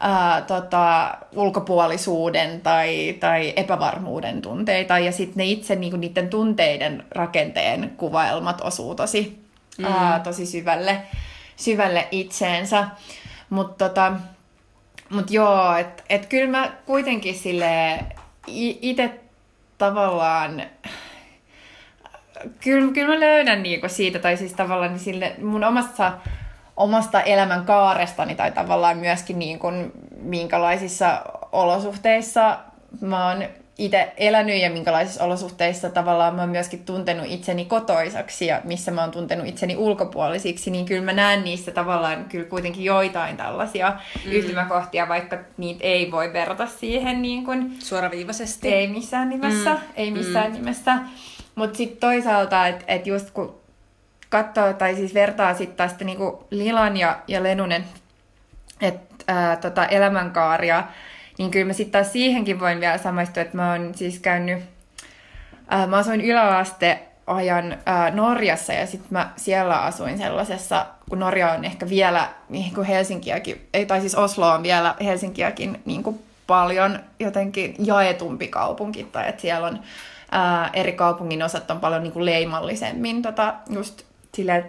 [0.00, 7.04] ää, tota, ulkopuolisuuden tai, tai epävarmuuden tunteita, ja sitten ne itse niin kuin, niiden tunteiden
[7.10, 9.42] rakenteen kuvailmat osuu tosi,
[9.78, 9.84] mm.
[9.84, 11.02] ää, tosi syvälle,
[11.60, 12.86] syvälle itseensä.
[13.50, 14.12] Mutta tota,
[15.10, 17.98] mut joo, että et kyllä mä kuitenkin sille
[18.46, 19.20] itse
[19.78, 20.62] tavallaan
[22.60, 26.12] kyllä, kyllä mä löydän niinku siitä, tai siis tavallaan sille mun omassa,
[26.76, 29.68] omasta elämän kaarestani, tai tavallaan myöskin niinku,
[30.22, 32.58] minkälaisissa olosuhteissa
[33.00, 33.44] mä oon
[33.78, 39.00] itse elänyt ja minkälaisissa olosuhteissa tavallaan mä oon myöskin tuntenut itseni kotoisaksi ja missä mä
[39.00, 44.32] oon tuntenut itseni ulkopuolisiksi, niin kyllä mä näen niissä tavallaan kyllä kuitenkin joitain tällaisia mm.
[44.32, 48.68] yhtymäkohtia, vaikka niitä ei voi verrata siihen niin kuin, suoraviivaisesti.
[48.68, 49.80] Ei missään nimessä, mm.
[49.96, 50.56] ei missään mm.
[50.56, 50.98] nimessä.
[51.54, 53.60] Mutta sitten toisaalta, että et just kun
[54.28, 57.84] katsoo tai siis vertaa sitten taas niinku Lilan ja, ja Lenunen
[58.80, 60.84] että tota, elämänkaaria,
[61.40, 64.58] niin kyllä mä sitten taas siihenkin voin vielä samaistua, että mä oon siis käynyt,
[65.68, 71.52] ää, mä asuin yläaste ajan ää, Norjassa ja sitten mä siellä asuin sellaisessa, kun Norja
[71.52, 76.22] on ehkä vielä niin kuin Helsinkiäkin, ei, tai siis Oslo on vielä Helsinkiäkin niin kuin
[76.46, 79.80] paljon jotenkin jaetumpi kaupunki, tai että siellä on
[80.30, 84.02] ää, eri kaupungin osat on paljon niin kuin leimallisemmin tota, just
[84.34, 84.64] sille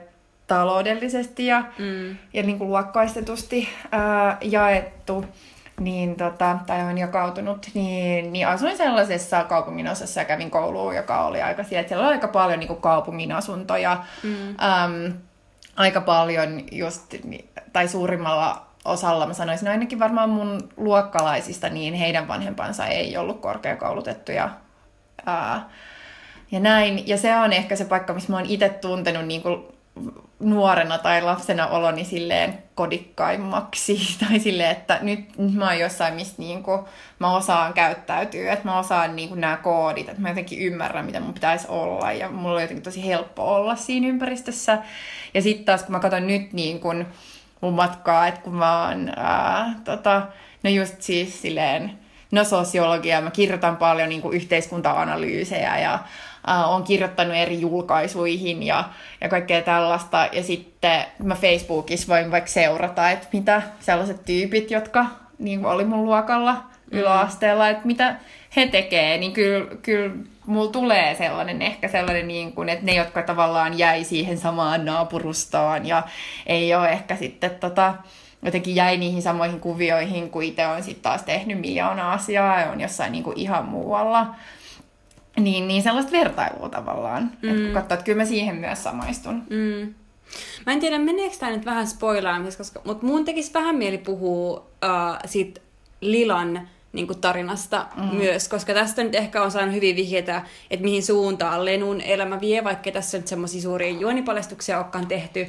[0.48, 2.18] taloudellisesti ja, mm.
[2.34, 5.26] ja niin kuin luokkaistetusti ää, jaettu
[5.84, 11.26] niin tota, tai on jakautunut, niin, niin asuin sellaisessa kaupungin osassa ja kävin kouluun, joka
[11.26, 14.50] oli aika siellä, että siellä oli aika paljon niin kuin kaupungin asuntoja, mm.
[14.50, 15.14] äm,
[15.76, 17.16] aika paljon just,
[17.74, 24.50] tai suurimmalla osalla, mä sanoisin ainakin varmaan mun luokkalaisista, niin heidän vanhempansa ei ollut korkeakoulutettuja
[25.26, 25.70] ää,
[26.52, 27.08] ja näin.
[27.08, 29.64] Ja se on ehkä se paikka, missä mä oon itse tuntenut niin kuin
[30.40, 34.00] nuorena tai lapsena oloni silleen kodikkaimmaksi.
[34.30, 36.82] Tai silleen, että nyt, nyt mä oon jossain, missä niin kuin,
[37.20, 41.20] mä osaan käyttäytyä, että mä osaan niin kuin, nämä koodit, että mä jotenkin ymmärrän, mitä
[41.20, 42.12] mun pitäisi olla.
[42.12, 44.78] Ja mulla on jotenkin tosi helppo olla siinä ympäristössä.
[45.34, 47.06] Ja sitten taas, kun mä katson nyt niin kuin,
[47.62, 50.22] mun matkaa, että kun mä oon, ää, tota,
[50.64, 52.00] no just siis silleen,
[52.32, 56.00] no sosiologia, mä kirjoitan paljon niin kuin yhteiskunta-analyysejä ja
[56.50, 58.84] äh, olen kirjoittanut eri julkaisuihin ja,
[59.22, 60.30] ja kaikkea tällaista.
[60.32, 65.06] Ja sitten mä Facebookissa voin vaikka seurata, että mitä sellaiset tyypit, jotka
[65.40, 67.00] niin oli mun luokalla mm.
[67.00, 68.16] yläasteella, että mitä
[68.56, 70.16] he tekee, niin kyllä, kyllä
[70.46, 75.86] mulla tulee sellainen ehkä sellainen, niin kuin, että ne, jotka tavallaan jäi siihen samaan naapurustaan
[75.86, 76.04] ja
[76.46, 77.94] ei ole ehkä sitten tota,
[78.46, 82.82] jotenkin jäi niihin samoihin kuvioihin, kun itse on sitten taas tehnyt miljoona asiaa ja on
[82.82, 84.36] jossain niin kuin ihan muualla.
[85.40, 87.32] Niin, niin sellaista vertailua tavallaan.
[87.42, 87.50] Mm.
[87.50, 89.44] Että kun katsoo, että kyllä mä siihen myös samaistun.
[89.50, 89.94] Mm.
[90.66, 94.58] Mä en tiedä, meneekö tämä nyt vähän spoilaamisessa, koska, mutta mun tekisi vähän mieli puhua
[94.58, 95.62] uh, siitä
[96.02, 98.16] Lilan niin kuin tarinasta mm.
[98.16, 102.64] myös, koska tästä nyt ehkä on saanut hyvin vihjeitä, että mihin suuntaan Lenun elämä vie,
[102.64, 105.48] vaikka tässä nyt semmoisia suuria juonipaljastuksia olekaan tehty.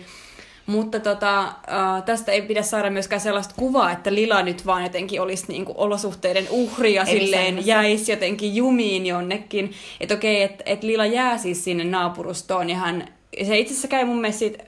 [0.67, 5.21] Mutta tota, äh, tästä ei pidä saada myöskään sellaista kuvaa, että Lila nyt vaan jotenkin
[5.21, 9.73] olisi niinku olosuhteiden uhri ja silleen jäisi jotenkin jumiin jonnekin.
[10.01, 13.09] Että okei, että et Lila jää siis sinne naapurustoon ja hän,
[13.47, 14.65] se itse asiassa käy mun mielestä siitä,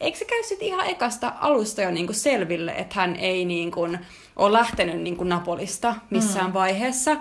[0.00, 3.88] eikö se käy sitten ihan ekasta alusta jo niinku selville, että hän ei niinku
[4.36, 6.54] ole lähtenyt niinku Napolista missään mm.
[6.54, 7.16] vaiheessa.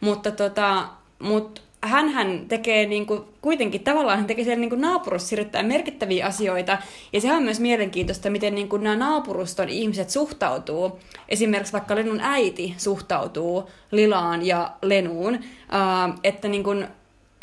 [0.00, 6.26] Mutta tota, mut hän tekee niin kuin, kuitenkin tavallaan hän tekee siellä niin naapurussa merkittäviä
[6.26, 6.78] asioita.
[7.12, 11.00] Ja se on myös mielenkiintoista, miten niin kuin nämä naapuruston ihmiset suhtautuu.
[11.28, 15.34] Esimerkiksi vaikka Lenun äiti suhtautuu Lilaan ja Lenuun.
[15.34, 16.86] Äh, että niin kuin,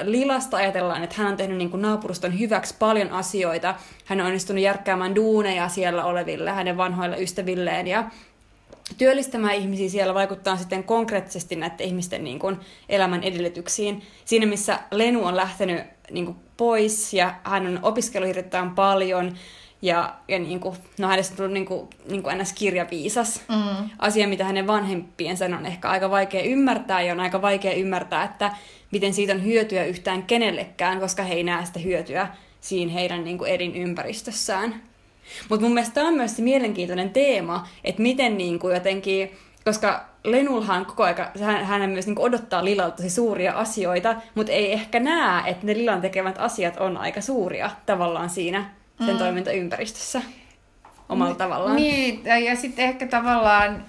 [0.04, 3.76] Lilasta ajatellaan, että hän on tehnyt niin kuin naapuruston hyväksi paljon asioita.
[4.06, 8.04] Hän on onnistunut järkkäämään duuneja siellä oleville, hänen vanhoille ystävilleen ja
[8.98, 12.58] työllistämään ihmisiä siellä vaikuttaa sitten konkreettisesti näiden ihmisten niin kuin,
[12.90, 14.02] elämän edellytyksiin.
[14.26, 15.82] Siinä missä Lenu on lähtenyt
[16.12, 19.36] niin kuin, pois ja hän on opiskellut hirveän paljon
[19.82, 22.54] ja, ja niin kuin, no hänestä on tullut niin kuin, niin kuin ns.
[22.54, 23.90] kirjaviisas mm.
[24.00, 28.52] asia, mitä hänen vanhempiensa on ehkä aika vaikea ymmärtää ja on aika vaikea ymmärtää, että
[28.92, 32.28] miten siitä on hyötyä yhtään kenellekään, koska he ei näe sitä hyötyä
[32.62, 34.82] siinä heidän niin kuin, elinympäristössään.
[35.50, 39.32] Mutta mun mielestä tämä on myös se mielenkiintoinen teema, että miten niin kuin jotenkin,
[39.66, 44.74] koska Lenulhan koko aika, hän, hän myös niin odottaa Lilalta tosi suuria asioita, mutta ei
[44.74, 48.70] ehkä näe, että ne Lilan tekemät asiat on aika suuria tavallaan siinä
[49.06, 49.20] sen mm.
[49.20, 50.22] toimintaympäristössä
[51.10, 51.76] omalla tavallaan.
[51.76, 53.86] Niin, ja sitten ehkä tavallaan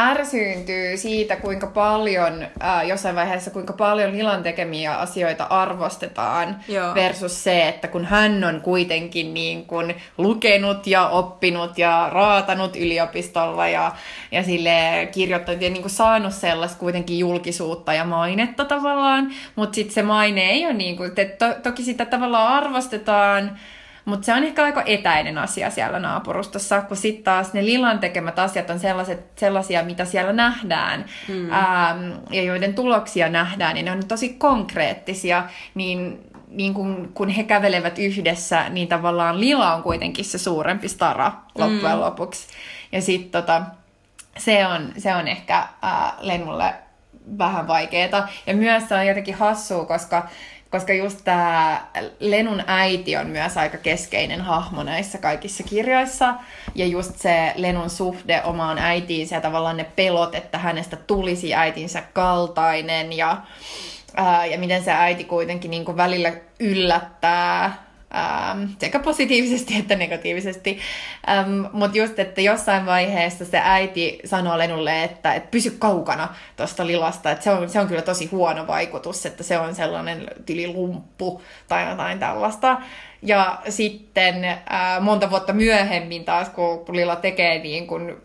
[0.00, 6.94] ärsyyntyy siitä, kuinka paljon ää, jossain vaiheessa, kuinka paljon Lilan tekemiä asioita arvostetaan Joo.
[6.94, 13.68] versus se, että kun hän on kuitenkin niin kuin lukenut ja oppinut ja raatanut yliopistolla
[13.68, 13.92] ja,
[14.30, 19.94] ja sille kirjoittanut ja niin kuin saanut sellaista kuitenkin julkisuutta ja mainetta tavallaan, mutta sitten
[19.94, 23.58] se maine ei ole niin kuin, että to, toki sitä tavallaan arvostetaan,
[24.04, 28.38] mutta se on ehkä aika etäinen asia siellä naapurustossa, kun sitten taas ne Lilan tekemät
[28.38, 31.52] asiat on sellaiset, sellaisia, mitä siellä nähdään mm.
[31.52, 35.44] ähm, ja joiden tuloksia nähdään, niin ne on tosi konkreettisia,
[35.74, 36.18] niin
[36.52, 41.94] niin kun, kun he kävelevät yhdessä, niin tavallaan Lila on kuitenkin se suurempi stara loppujen
[41.94, 42.00] mm.
[42.00, 42.48] lopuksi.
[42.92, 43.62] Ja sitten tota,
[44.38, 46.74] se, on, se on ehkä äh, Lennulle
[47.38, 48.28] vähän vaikeeta.
[48.46, 50.28] Ja myös se on jotenkin hassua, koska
[50.72, 51.86] koska just tämä
[52.20, 56.34] Lenun äiti on myös aika keskeinen hahmo näissä kaikissa kirjoissa.
[56.74, 62.02] Ja just se Lenun suhde omaan äitiinsä ja tavallaan ne pelot, että hänestä tulisi äitinsä
[62.12, 63.36] kaltainen ja,
[64.16, 70.78] ää, ja miten se äiti kuitenkin niin kuin välillä yllättää ähm, sekä positiivisesti että negatiivisesti.
[71.28, 76.86] Ähm, Mutta just, että jossain vaiheessa se äiti sanoo Lenulle, että et pysy kaukana tuosta
[76.86, 81.42] lilasta, että se on, se on kyllä tosi huono vaikutus, että se on sellainen tililumppu
[81.68, 82.80] tai jotain tällaista.
[83.22, 84.58] Ja sitten äh,
[85.00, 88.22] monta vuotta myöhemmin taas, kun Lila tekee niin kun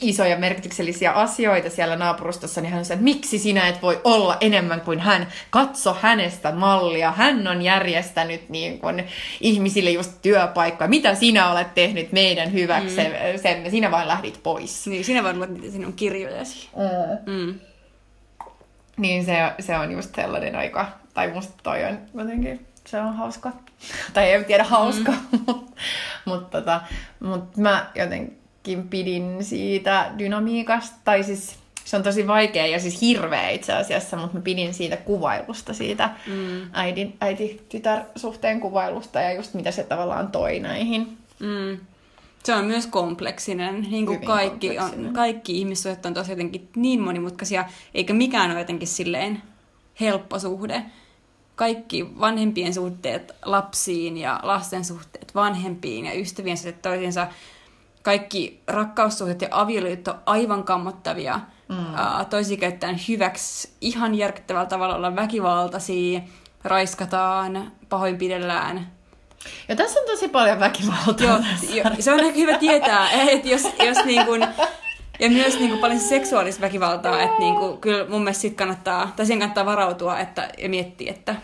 [0.00, 4.80] isoja merkityksellisiä asioita siellä naapurustossa, niin hän sanoi, että miksi sinä et voi olla enemmän
[4.80, 5.28] kuin hän.
[5.50, 7.12] Katso hänestä mallia.
[7.12, 9.04] Hän on järjestänyt niin kuin,
[9.40, 10.88] ihmisille just työpaikkoja.
[10.88, 13.18] Mitä sinä olet tehnyt meidän hyväksemme?
[13.64, 13.70] Mm.
[13.70, 14.86] Sinä vain lähdit pois.
[14.86, 16.68] Niin, sinä vain luet niitä sinun kirjojasi.
[16.76, 17.34] Mm.
[17.34, 17.60] Mm.
[18.96, 23.52] Niin se, se on just sellainen aika, tai musta toi on jotenkin, se on hauska.
[24.14, 25.38] tai en tiedä hauska, mm.
[25.46, 25.72] mutta
[26.24, 26.80] mut, tota,
[27.20, 33.00] mut mä jotenkin itsekin pidin siitä dynamiikasta, tai siis se on tosi vaikea ja siis
[33.00, 36.70] hirveä itse asiassa, mutta mä pidin siitä kuvailusta, siitä mm.
[36.72, 41.18] äidin, äiti-tytär-suhteen kuvailusta ja just mitä se tavallaan toi näihin.
[41.38, 41.78] Mm.
[42.44, 47.64] Se on myös kompleksinen, niin kuin kaikki, on, kaikki ihmissuhteet on tosi jotenkin niin monimutkaisia,
[47.94, 49.42] eikä mikään ole jotenkin silleen
[50.00, 50.82] helppo suhde.
[51.56, 57.26] Kaikki vanhempien suhteet lapsiin ja lasten suhteet vanhempiin ja ystävien suhteet toisiinsa
[58.08, 61.40] kaikki rakkaussuhteet ja avioliitto aivan kammottavia.
[61.68, 61.76] Mm.
[61.78, 66.20] Uh, toisi käyttäen hyväksi ihan järkyttävällä tavalla olla väkivaltaisia,
[66.64, 68.92] raiskataan, pahoinpidellään.
[69.68, 71.26] Ja tässä on tosi paljon väkivaltaa.
[71.26, 71.38] Joo,
[71.74, 74.40] jo, se on ehkä hyvä tietää, että jos, jos niin kun,
[75.20, 79.12] ja myös niin kuin paljon seksuaalista väkivaltaa, että niin kuin, kyllä mun mielestä sit kannattaa,
[79.16, 81.34] tai siihen kannattaa varautua että, ja miettiä, että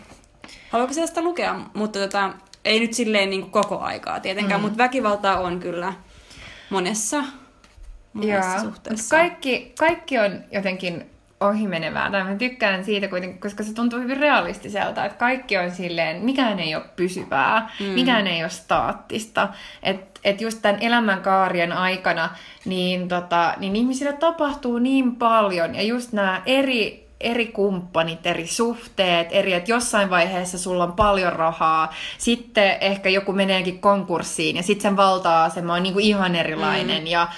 [0.71, 2.31] haluatko sitä lukea, mutta tota,
[2.65, 4.63] ei nyt silleen niin kuin koko aikaa tietenkään, mm.
[4.63, 5.93] mutta väkivaltaa on kyllä
[6.75, 7.25] monessa,
[8.13, 9.17] monessa Joo, suhteessa.
[9.17, 11.11] Kaikki, kaikki on jotenkin
[11.41, 12.11] ohimenevää.
[12.11, 16.61] Tai mä tykkään siitä kuitenkin, koska se tuntuu hyvin realistiselta, että kaikki on silleen, mikään
[16.61, 17.87] ei ole pysyvää, mm.
[17.87, 19.49] mikään ei ole staattista.
[19.83, 22.31] Että et just tämän elämänkaarien aikana,
[22.65, 29.29] niin, tota, niin ihmisillä tapahtuu niin paljon, ja just nämä eri eri kumppanit, eri suhteet,
[29.31, 34.83] eri, että jossain vaiheessa sulla on paljon rahaa, sitten ehkä joku meneekin konkurssiin ja sitten
[34.83, 37.07] sen valta-asema on niin kuin ihan erilainen mm.
[37.07, 37.29] ja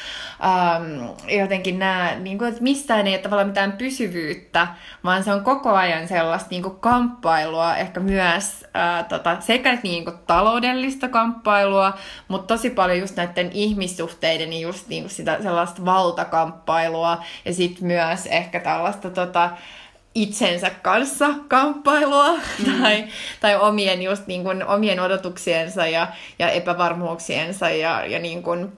[0.45, 4.69] ähm, jotenkin nämä, niin kuin, että mistään ei ole tavallaan mitään pysyvyyttä,
[5.05, 10.05] vaan se on koko ajan sellaista niin kuin kamppailua, ehkä myös äh, tota, sekä niin
[10.05, 15.85] kuin taloudellista kamppailua, mutta tosi paljon just näiden ihmissuhteiden niin just niin kuin sitä sellaista
[15.85, 19.51] valtakamppailua ja sitten myös ehkä tällaista tota,
[20.17, 22.83] itsensä kanssa kamppailua mm.
[22.83, 23.05] tai,
[23.41, 26.09] tai omien, just niin kuin, omien odotuksiensa ja,
[26.39, 28.73] ja epävarmuuksiensa ja, ja niin kuin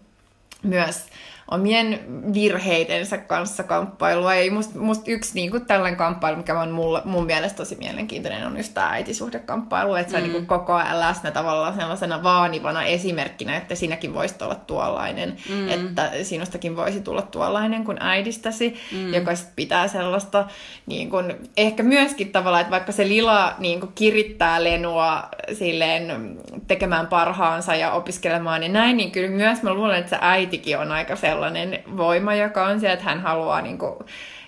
[0.62, 1.06] myös
[1.50, 2.00] omien
[2.34, 4.34] virheidensä kanssa kamppailua.
[4.34, 8.46] Ja must, must yksi niin kuin tällainen kamppailu, mikä on mulle, mun mielestä tosi mielenkiintoinen,
[8.46, 9.94] on just tämä äitisuhdekamppailu.
[9.94, 10.28] Että se on mm.
[10.28, 15.36] niin kuin koko ajan läsnä tavallaan sellaisena vaanivana esimerkkinä, että sinäkin voisit olla tuollainen.
[15.48, 15.68] Mm.
[15.68, 19.14] Että sinustakin voisi tulla tuollainen kuin äidistäsi, mm.
[19.14, 20.44] joka sit pitää sellaista
[20.86, 26.36] niin kuin, ehkä myöskin tavallaan, että vaikka se Lila niin kuin kirittää Lenua silleen
[26.66, 30.92] tekemään parhaansa ja opiskelemaan ja näin, niin kyllä myös mä luulen, että se äitikin on
[30.92, 33.94] aika sellainen sellainen voima, joka on se, että hän haluaa niin kuin,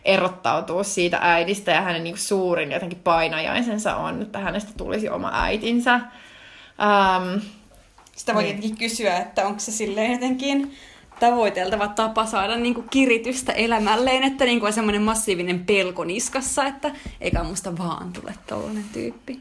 [0.05, 5.31] erottautua siitä äidistä ja hänen niin kuin, suurin jotenkin painajaisensa on, että hänestä tulisi oma
[5.35, 6.01] äitinsä.
[6.81, 7.41] Um,
[8.17, 8.77] Sitä voi niin.
[8.77, 10.75] kysyä, että onko se silleen jotenkin
[11.21, 16.67] tavoiteltava tapa saada niin kuin kiritystä elämälleen, että niin kuin on semmoinen massiivinen pelko niskassa,
[16.67, 19.41] että eikä musta vaan tule tollainen tyyppi.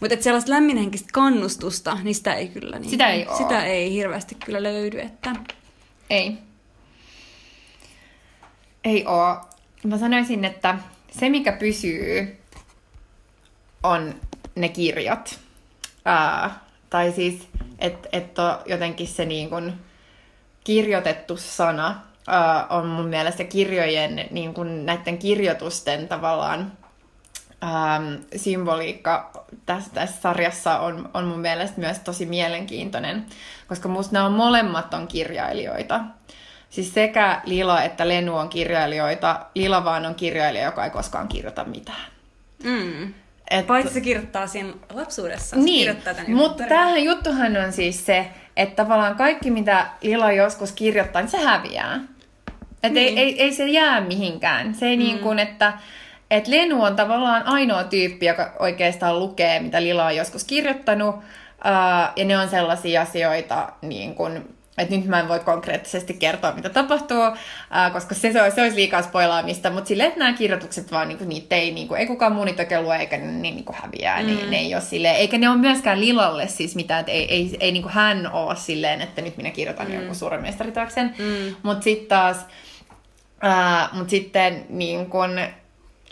[0.00, 4.62] Mutta sellaista lämminhenkistä kannustusta, niin sitä ei kyllä niin, Sitä ei sitä ei hirveästi kyllä
[4.62, 5.00] löydy.
[5.00, 5.32] Että...
[6.14, 6.38] Ei.
[8.84, 9.36] Ei oo.
[9.84, 10.78] Mä sanoisin, että
[11.10, 12.38] se mikä pysyy
[13.82, 14.14] on
[14.54, 15.40] ne kirjat.
[16.04, 16.60] Ää,
[16.90, 17.48] tai siis,
[17.78, 18.36] että et
[18.66, 19.72] jotenkin se niin kun
[20.64, 26.72] kirjoitettu sana ää, on mun mielestä kirjojen, niin kun näiden kirjoitusten tavallaan
[27.64, 29.30] ähm, symboliikka
[29.66, 33.26] tässä, tässä sarjassa on, on mun mielestä myös tosi mielenkiintoinen,
[33.68, 36.00] koska musta nämä on molemmat on kirjailijoita.
[36.70, 39.40] Siis sekä Lila että Lenu on kirjailijoita.
[39.54, 42.06] Lila vaan on kirjailija, joka ei koskaan kirjoita mitään.
[42.64, 43.14] Mm.
[43.50, 45.56] Et, Paitsi se kirjoittaa siinä lapsuudessa.
[45.56, 45.96] Niin,
[46.28, 51.38] mutta tämähän juttuhan on siis se, että tavallaan kaikki mitä Lila joskus kirjoittaa, niin se
[51.38, 52.00] häviää.
[52.82, 53.18] Että Niin.
[53.18, 54.74] ei, ei, ei se jää mihinkään.
[54.74, 55.72] Se ei niin kuin, että
[56.36, 61.16] et Lenu on tavallaan ainoa tyyppi, joka oikeastaan lukee, mitä Lila on joskus kirjoittanut.
[61.64, 66.52] Ää, ja ne on sellaisia asioita, niin kuin, että nyt mä en voi konkreettisesti kertoa,
[66.52, 67.22] mitä tapahtuu,
[67.70, 71.08] ää, koska se, se, olisi, se olisi liikaa spoilaamista, mutta silleen, että nämä kirjoitukset vaan,
[71.08, 73.76] niin kuin, niitä ei, niin kuin, ei kukaan muu niitä lue, eikä ne, niin kuin
[73.82, 74.26] häviää, mm.
[74.26, 77.56] ne, ne ei ole silleen, eikä ne ole myöskään Lilalle siis mitään, että ei, ei,
[77.60, 79.94] ei niin hän ole silleen, että nyt minä kirjoitan mm.
[79.94, 81.56] jonkun suuren mm.
[81.62, 82.36] mutta sitten taas,
[83.40, 85.30] ää, mutta sitten niin kun,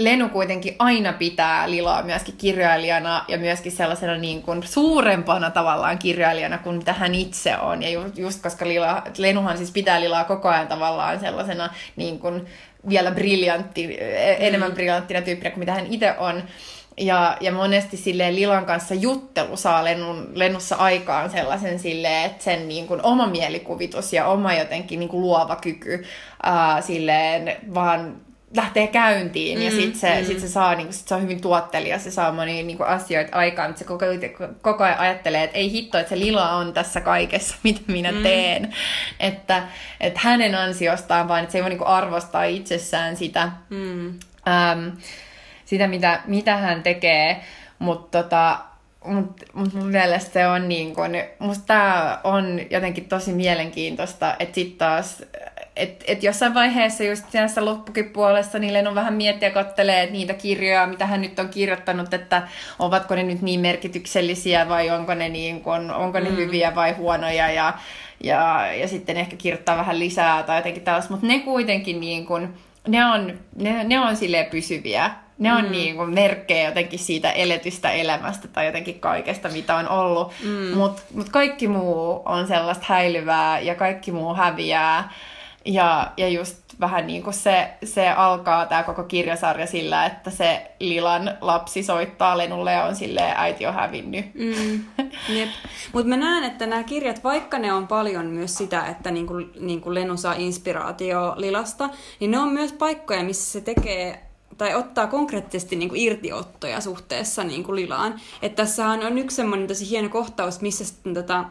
[0.04, 6.58] Lenu kuitenkin aina pitää Lilaa myöskin kirjailijana ja myöskin sellaisena niin kuin suurempana tavallaan kirjailijana
[6.58, 7.82] kuin mitä hän itse on.
[7.82, 12.46] Ja ju, just koska Lila, Lenuhan siis pitää Lilaa koko ajan tavallaan sellaisena niin kuin
[12.88, 13.98] vielä briljantti,
[14.38, 16.42] enemmän briljanttina tyyppinä kuin mitä hän itse on.
[16.96, 22.68] Ja, ja monesti silleen Lilan kanssa juttelu saa Lenun, Lenussa aikaan sellaisen silleen, että sen
[22.68, 26.04] niin kuin oma mielikuvitus ja oma jotenkin niin kuin luova kyky
[26.42, 28.16] ää, silleen vaan
[28.56, 30.26] lähtee käyntiin mm, ja sitten se, mm.
[30.26, 33.70] sit se saa niinku, sit se on hyvin tuottelija, se saa monia niinku, asioita aikaan,
[33.70, 34.06] mutta se koko,
[34.60, 38.22] koko ajan ajattelee, että ei hitto, että se lila on tässä kaikessa, mitä minä mm.
[38.22, 38.74] teen.
[39.20, 39.62] Että,
[40.00, 44.08] että hänen ansiostaan vaan, että se ei voi niinku, arvostaa itsessään sitä, Mm.
[44.48, 44.92] äm,
[45.64, 47.40] sitä mitä, mitä hän tekee,
[47.78, 48.58] mutta tota,
[49.04, 54.54] mut, mut mun mielestä se on niin kun, musta tää on jotenkin tosi mielenkiintoista, että
[54.54, 55.22] sit taas,
[55.76, 60.12] että et jossain vaiheessa just tässä loppukin puolessa niin on vähän miettiä ja kattelee että
[60.12, 62.42] niitä kirjoja, mitä hän nyt on kirjoittanut, että
[62.78, 66.36] ovatko ne nyt niin merkityksellisiä vai onko ne, niin kun, onko ne mm.
[66.36, 67.74] hyviä vai huonoja ja,
[68.24, 72.54] ja, ja sitten ehkä kirjoittaa vähän lisää tai jotenkin tällaista, mutta ne kuitenkin niin kun,
[72.88, 75.10] ne on, ne, ne on silleen pysyviä.
[75.38, 75.70] Ne on mm.
[75.70, 80.32] niin kuin merkkejä jotenkin siitä eletystä elämästä tai jotenkin kaikesta, mitä on ollut.
[80.44, 80.76] Mm.
[80.76, 85.12] Mutta mut kaikki muu on sellaista häilyvää ja kaikki muu häviää.
[85.64, 90.70] Ja, ja just vähän niin kuin se, se alkaa tämä koko kirjasarja sillä, että se
[90.80, 94.34] Lilan lapsi soittaa Lenulle ja on silleen, äiti on hävinnyt.
[94.34, 94.84] Mm,
[95.92, 99.94] Mutta mä näen, että nämä kirjat, vaikka ne on paljon myös sitä, että niinku, niinku
[99.94, 101.90] Lenu saa inspiraatio Lilasta,
[102.20, 104.22] niin ne on myös paikkoja, missä se tekee
[104.58, 108.20] tai ottaa konkreettisesti niin kuin irtiottoja suhteessa niin kuin Lilaan.
[108.42, 111.44] Että tässähän on yksi semmoinen tosi hieno kohtaus, missä sitten tota,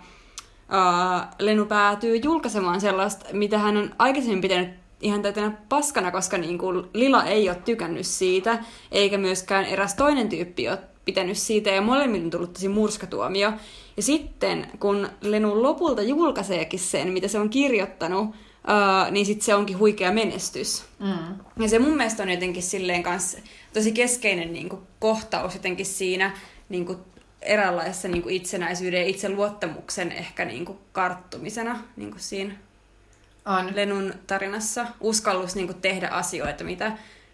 [0.72, 4.70] uh, Lenu päätyy julkaisemaan sellaista, mitä hän on aikaisemmin pitänyt
[5.02, 8.60] ihan täytänä paskana, koska niin kuin Lila ei ole tykännyt siitä,
[8.92, 13.54] eikä myöskään eräs toinen tyyppi ole pitänyt siitä, ja molemmille on tullut tosi murskatuomio.
[13.98, 19.56] Ja sitten, kun Lenu lopulta julkaiseekin sen, mitä se on kirjoittanut, uh, niin sitten se
[19.56, 20.84] onkin huikea menestys.
[21.00, 21.64] Mm.
[21.64, 23.38] Ja se mun mielestä on jotenkin silleen kanssa
[23.74, 26.38] tosi keskeinen niin kuin, kohtaus jotenkin siinä
[26.70, 26.98] niin kuin,
[27.42, 32.54] eräänlaisessa niin kuin, itsenäisyyden ja itseluottamuksen ehkä niin kuin, karttumisena niin kuin siinä
[33.46, 33.76] On.
[33.76, 34.86] Lenun tarinassa.
[35.00, 36.92] Uskallus niin kuin, tehdä asioita, mitä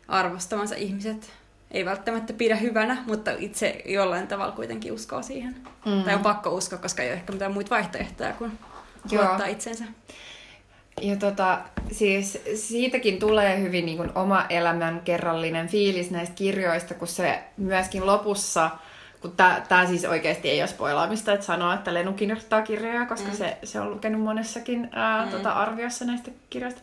[0.07, 1.31] arvostamansa ihmiset
[1.71, 5.55] ei välttämättä pidä hyvänä, mutta itse jollain tavalla kuitenkin uskoo siihen.
[5.85, 6.03] Mm.
[6.03, 8.51] Tai on pakko uskoa, koska ei ole ehkä mitään muita vaihtoehtoja kuin
[9.11, 9.23] Joo.
[9.23, 9.83] luottaa itsensä.
[11.01, 11.59] Ja tota,
[11.91, 18.05] siis siitäkin tulee hyvin niin kuin oma elämän kerrallinen fiilis näistä kirjoista, kun se myöskin
[18.05, 18.69] lopussa,
[19.21, 19.33] kun
[19.67, 23.35] tämä siis oikeasti ei ole spoilaamista, että sanoa, että Lenu kirjoittaa kirjoja, koska mm.
[23.35, 25.31] se, se on lukenut monessakin ää, mm.
[25.31, 26.81] tota, arviossa näistä kirjoista,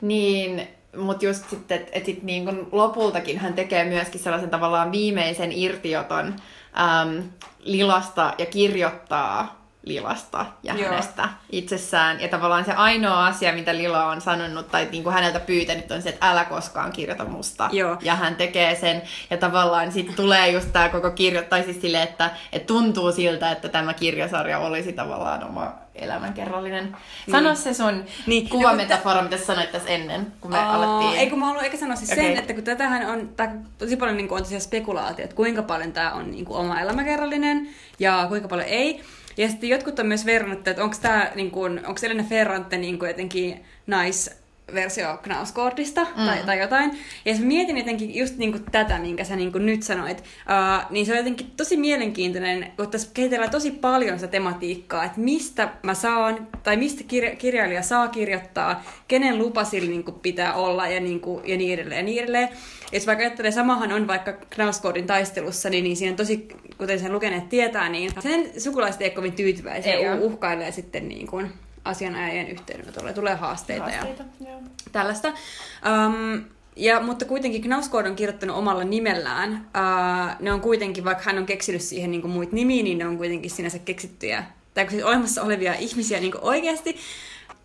[0.00, 5.52] niin mutta just sitten, että et sit niin lopultakin hän tekee myöskin sellaisen tavallaan viimeisen
[5.52, 7.22] irtioton äm,
[7.58, 10.88] Lilasta ja kirjoittaa Lilasta ja Joo.
[10.88, 12.20] hänestä itsessään.
[12.20, 16.02] Ja tavallaan se ainoa asia, mitä Lila on sanonut tai niin kuin häneltä pyytänyt, on
[16.02, 17.68] se, että älä koskaan kirjoita musta.
[17.72, 17.96] Joo.
[18.02, 19.02] Ja hän tekee sen.
[19.30, 23.50] Ja tavallaan sitten tulee just tämä koko kirjo, tai siis sille, että, että tuntuu siltä,
[23.50, 26.96] että tämä kirjasarja olisi tavallaan oma elämänkerrallinen.
[27.30, 28.04] Sano se sun Niin.
[28.26, 28.48] niin.
[28.48, 31.20] kuvametafora, mitä sä sanoit tässä ennen, kun me Aa, alettiin.
[31.20, 32.24] Ei kun mä haluan eikä sanoa siis okay.
[32.24, 35.62] sen, että kun tätähän on tää, tosi paljon niin kuin, on tosiaan spekulaatio, että kuinka
[35.62, 37.68] paljon tämä on niin kuin, oma elämäkerrallinen
[37.98, 39.04] ja kuinka paljon ei.
[39.36, 41.52] Ja sitten jotkut on myös verrannut, että onko tämä, niin
[41.86, 46.26] onko Elena Ferrante niin jotenkin nais versio Knausgårdista mm.
[46.26, 46.98] tai, tai jotain.
[47.24, 50.90] Ja jos mietin jotenkin just niin kuin tätä, minkä sä niin kuin nyt sanoit, uh,
[50.90, 55.68] niin se on jotenkin tosi mielenkiintoinen, kun tässä kehitellään tosi paljon sitä tematiikkaa, että mistä
[55.82, 60.88] mä saan, tai mistä kirja- kirjailija saa kirjoittaa, kenen lupa sillä niin kuin pitää olla
[60.88, 62.48] ja, niin kuin, ja niin edelleen ja niin edelleen.
[62.92, 66.48] Ja jos vaikka ajattelee, samahan on vaikka Knausgårdin taistelussa, niin, niin siinä on tosi,
[66.78, 71.08] kuten sen lukeneet tietää, niin sen sukulaiset ei ole kovin tyytyväisiä Ei ja uhkailee sitten
[71.08, 71.52] niin kuin
[71.86, 73.12] asianajajien yhteydenotolle.
[73.12, 74.60] Tulee haasteita, ja Haasteita, joo.
[74.92, 75.28] tällaista.
[75.28, 76.44] Um,
[76.76, 79.52] ja, mutta kuitenkin Knausgård on kirjoittanut omalla nimellään.
[79.52, 83.18] Uh, ne on kuitenkin, vaikka hän on keksinyt siihen niin muita nimiä, niin ne on
[83.18, 86.96] kuitenkin sinänsä keksittyjä, tai siis olemassa olevia ihmisiä niin oikeasti.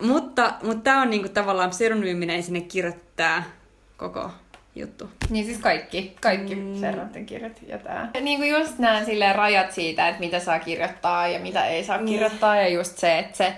[0.01, 3.43] Mutta, mutta tämä on niin kuin, tavallaan pseudonyyminen sinne kirjoittaa
[3.97, 4.31] koko
[4.75, 5.09] juttu.
[5.29, 6.81] Niin siis kaikki, kaikki mm.
[6.81, 8.09] Ferranten kirjat ja tää.
[8.21, 11.97] Niin kuin just nämä silleen rajat siitä, että mitä saa kirjoittaa ja mitä ei saa
[11.97, 12.07] Niin.
[12.07, 12.55] kirjoittaa.
[12.55, 13.53] Ja just se, että se,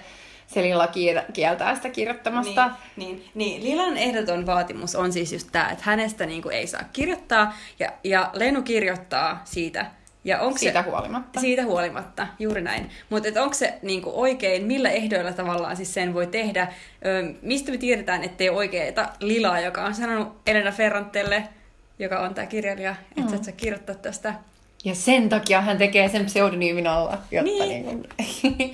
[0.54, 2.72] se kiel- kieltää sitä kirjoittamasta.
[2.96, 6.84] Niin, niin, niin, Lilan ehdoton vaatimus on siis just tämä, että hänestä niinku ei saa
[6.94, 9.86] kirjoittaa, ja, ja Lenu kirjoittaa siitä.
[10.24, 11.40] Ja onko Siitä se, huolimatta.
[11.40, 12.90] Siitä huolimatta, juuri näin.
[13.10, 16.68] Mutta onko se niinku oikein, millä ehdoilla tavallaan siis sen voi tehdä?
[17.06, 21.44] Ö, mistä me tiedetään, ettei ole oikeeta Lilaa, joka on sanonut Elena Ferrantelle,
[22.00, 23.30] joka on tämä kirjailija, että mm.
[23.30, 24.34] sä et saa kirjoittaa tästä.
[24.86, 27.70] Ja sen takia hän tekee sen pseudonyymin alla, jotta Niin.
[27.70, 27.84] niin.
[27.84, 28.04] kuin...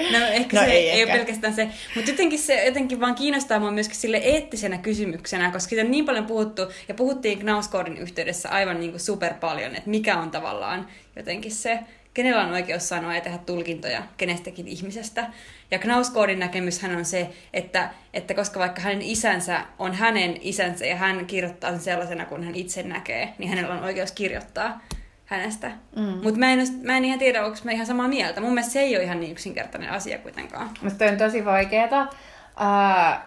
[0.20, 1.14] No ehkä No se ei ei, ehkä.
[1.14, 5.70] ole pelkästään se, mutta jotenkin se jotenkin vaan kiinnostaa mua myöskin sille eettisenä kysymyksenä, koska
[5.70, 9.90] siitä on niin paljon puhuttu, ja puhuttiin Knausgårdin yhteydessä aivan niin kuin super paljon, että
[9.90, 11.80] mikä on tavallaan jotenkin se,
[12.14, 15.28] kenellä on oikeus sanoa ja tehdä tulkintoja kenestäkin ihmisestä.
[15.72, 20.96] Ja Knausgårdin näkemyshän on se, että, että koska vaikka hänen isänsä on hänen isänsä ja
[20.96, 24.82] hän kirjoittaa sen sellaisena kuin hän itse näkee, niin hänellä on oikeus kirjoittaa
[25.30, 25.72] hänestä.
[25.96, 26.20] Mm.
[26.24, 28.42] Mutta mä, en mä en ihan tiedä, onko mä ihan samaa mieltä.
[28.42, 30.70] Mun mielestä se ei ole ihan niin yksinkertainen asia kuitenkaan.
[30.82, 32.02] Musta toi on tosi vaikeeta.
[32.02, 33.20] Uh,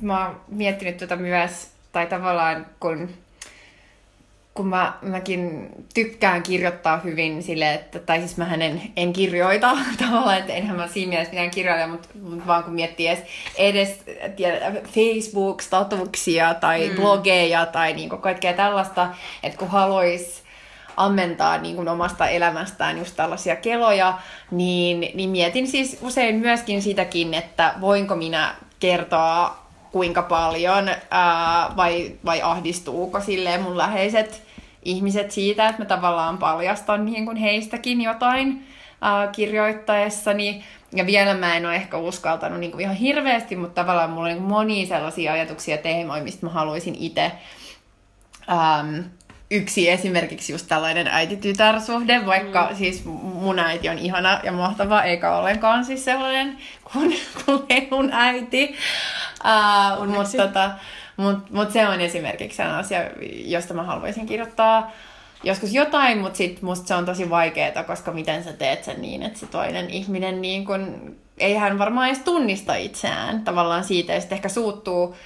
[0.00, 3.10] mä oon miettinyt tota myös, tai tavallaan kun,
[4.54, 10.38] kun mä, mäkin tykkään kirjoittaa hyvin sille, että, tai siis mä en, en kirjoita tavallaan,
[10.38, 13.24] että enhän mä siinä mielessä mitään kirjoita, mutta, mutta vaan kun miettii edes,
[13.56, 14.04] edes
[14.36, 16.96] tiedä, Facebook-statuksia tai mm.
[16.96, 19.08] blogeja tai niinku kaikkea tällaista,
[19.42, 20.49] että kun haluaisi
[21.04, 24.18] ammentaa niin kuin omasta elämästään just tällaisia keloja,
[24.50, 29.58] niin, niin mietin siis usein myöskin sitäkin, että voinko minä kertoa
[29.92, 34.42] kuinka paljon ää, vai, vai ahdistuuko silleen mun läheiset
[34.82, 38.66] ihmiset siitä, että mä tavallaan paljastan niin kuin heistäkin jotain
[39.00, 40.64] ää, kirjoittaessani.
[40.92, 44.34] Ja vielä mä en ole ehkä uskaltanut niin kuin ihan hirveästi, mutta tavallaan mulla on
[44.34, 47.32] niin monia sellaisia ajatuksia ja teemoja, mistä mä haluaisin itse
[49.50, 52.76] yksi esimerkiksi just tällainen äiti-tytär-suhde, vaikka mm.
[52.76, 56.58] siis mun äiti on ihana ja mahtava, eikä ollenkaan siis sellainen
[56.92, 58.76] kuin, kuin Leun äiti.
[59.44, 60.36] Uh, Onneksi.
[60.36, 60.70] mutta tota,
[61.16, 63.00] mut, mut se on esimerkiksi sellainen asia,
[63.44, 64.92] josta mä haluaisin kirjoittaa
[65.44, 69.22] joskus jotain, mutta sit musta se on tosi vaikeaa, koska miten sä teet sen niin,
[69.22, 74.20] että se toinen ihminen niin kun, ei hän varmaan edes tunnista itseään tavallaan siitä ja
[74.20, 75.16] sitten ehkä suuttuu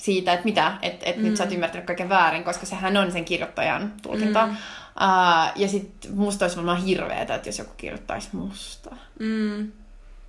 [0.00, 1.22] siitä, että mitä, että et mm.
[1.22, 4.46] nyt sä oot ymmärtänyt kaiken väärin, koska sehän on sen kirjoittajan tulkinta.
[4.46, 4.52] Mm.
[4.52, 8.96] Uh, ja sitten musta olisi varmaan hirveetä, että jos joku kirjoittaisi musta.
[9.18, 9.72] Mm.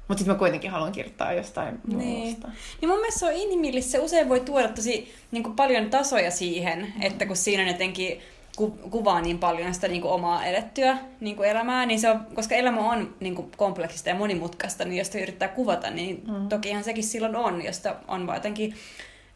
[0.08, 2.00] Mutta sitten mä kuitenkin haluan kirjoittaa jostain Niin.
[2.00, 2.48] muusta.
[2.82, 3.92] niin mun mielestä se on inhimillistä.
[3.92, 8.20] Se usein voi tuoda tosi niin kuin paljon tasoja siihen, että kun siinä jotenkin
[8.56, 12.26] ku, kuvaa niin paljon sitä niin kuin omaa elettyä niin kuin elämää, niin se on,
[12.36, 16.50] koska elämä on niin kuin kompleksista ja monimutkaista, niin jos sitä yrittää kuvata, niin mm.
[16.50, 18.76] tokihan sekin silloin on, josta on vaan jotenkin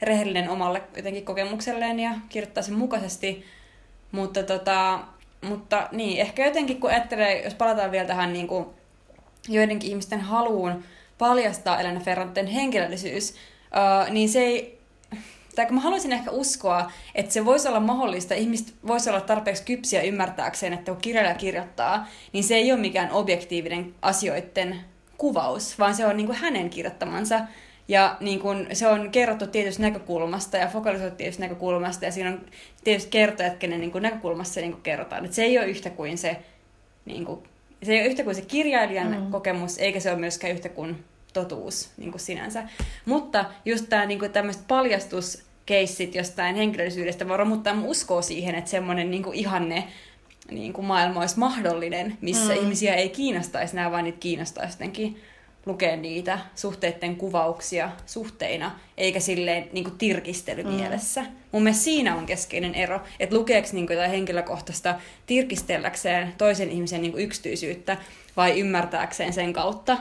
[0.06, 3.46] rehellinen omalle jotenkin kokemukselleen ja kirjoittaa sen mukaisesti.
[4.12, 5.00] Mutta, tota,
[5.42, 8.66] mutta niin, ehkä jotenkin kun ajattelee, jos palataan vielä tähän niin kuin
[9.50, 10.84] joidenkin ihmisten haluun
[11.18, 14.80] paljastaa Elena Ferranten henkilöllisyys, uh, niin se ei,
[15.56, 19.64] tai kun mä haluaisin ehkä uskoa, että se voisi olla mahdollista, ihmiset voisi olla tarpeeksi
[19.64, 24.82] kypsiä ymmärtääkseen, että kun kirjailija kirjoittaa, niin se ei ole mikään objektiivinen asioiden
[25.18, 27.40] kuvaus, vaan se on niin kuin hänen kirjoittamansa.
[27.88, 32.42] Ja niin kun, se on kerrottu tietystä näkökulmasta ja fokalisoitu tietystä näkökulmasta ja siinä on
[32.84, 35.26] tietysti kertojat, kenen niin kun, näkökulmasta se niin kun, kerrotaan.
[35.26, 36.38] Et se ei ole yhtä kuin se
[37.06, 37.44] niin kun,
[37.84, 39.32] Se ei ole yhtä kuin se kirjailijan mm.
[39.32, 42.64] kokemus, eikä se ole myöskään yhtä kuin totuus niin kuin sinänsä.
[43.06, 49.34] Mutta just tämä niin tämmöiset paljastuskeissit jostain henkilöllisyydestä voi romuttaa uskoa siihen, että semmoinen niin
[49.34, 49.88] ihanne
[50.52, 52.60] niin kuin maailma olisi mahdollinen, missä mm.
[52.60, 55.22] ihmisiä ei kiinnostaisi nämä, vaan niitä kiinnostaisi jotenkin
[55.66, 61.22] lukea niitä suhteiden kuvauksia suhteina, eikä silleen niin kuin tirkistelymielessä.
[61.22, 61.28] Mm.
[61.52, 64.96] Mun mielestä siinä on keskeinen ero, että lukeeko niin kuin jotain henkilökohtaista
[65.26, 67.98] tirkistelläkseen toisen ihmisen niin kuin yksityisyyttä
[68.38, 69.98] vai ymmärtääkseen sen kautta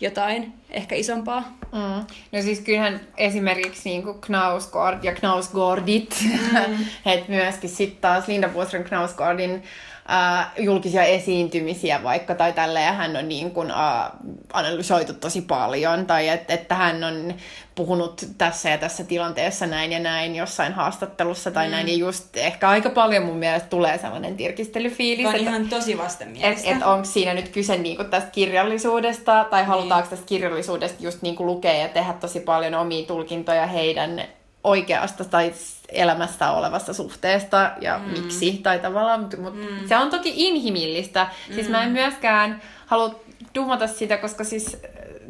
[0.00, 1.40] jotain ehkä isompaa.
[1.72, 2.06] Mm.
[2.32, 6.86] No siis kyllähän esimerkiksi niin kuin Knausgård ja Knausgårdit, mm.
[7.12, 9.62] että myöskin sitten taas Linda Buostrom Knausgårdin
[10.10, 14.10] äh, julkisia esiintymisiä vaikka, tai tälleen hän on niin kuin, äh,
[14.52, 17.34] analysoitu tosi paljon, tai että, että hän on
[17.74, 21.70] puhunut tässä ja tässä tilanteessa näin ja näin jossain haastattelussa tai mm.
[21.70, 25.26] näin, ja just ehkä aika paljon mun mielestä tulee sellainen tirkistelyfiilis.
[25.26, 26.70] on että, ihan tosi vastenmielistä.
[26.70, 29.68] Että et onko siinä nyt kyse niinku tästä kirjallisuudesta, tai niin.
[29.68, 34.22] halutaanko tästä kirjallisuudesta just niinku lukea ja tehdä tosi paljon omia tulkintoja heidän
[34.64, 35.52] oikeasta tai
[35.88, 38.10] elämässä olevasta suhteesta ja mm.
[38.10, 39.88] miksi tai tavallaan, mutta mut mm.
[39.88, 41.28] se on toki inhimillistä.
[41.48, 41.54] Mm.
[41.54, 41.92] Siis mä en mm.
[41.92, 43.20] myöskään halua
[43.54, 44.76] dumata sitä, koska siis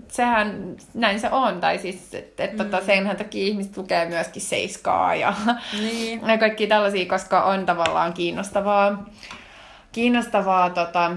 [0.08, 2.70] sehän, näin se on, tai siis, että et, tota, mm.
[2.70, 5.34] tota, senhän takia ihmiset lukee myöskin seiskaa ja,
[5.72, 6.20] niin.
[6.28, 9.06] ja kaikki tällaisia, koska on tavallaan kiinnostavaa,
[9.92, 11.12] kiinnostavaa tota,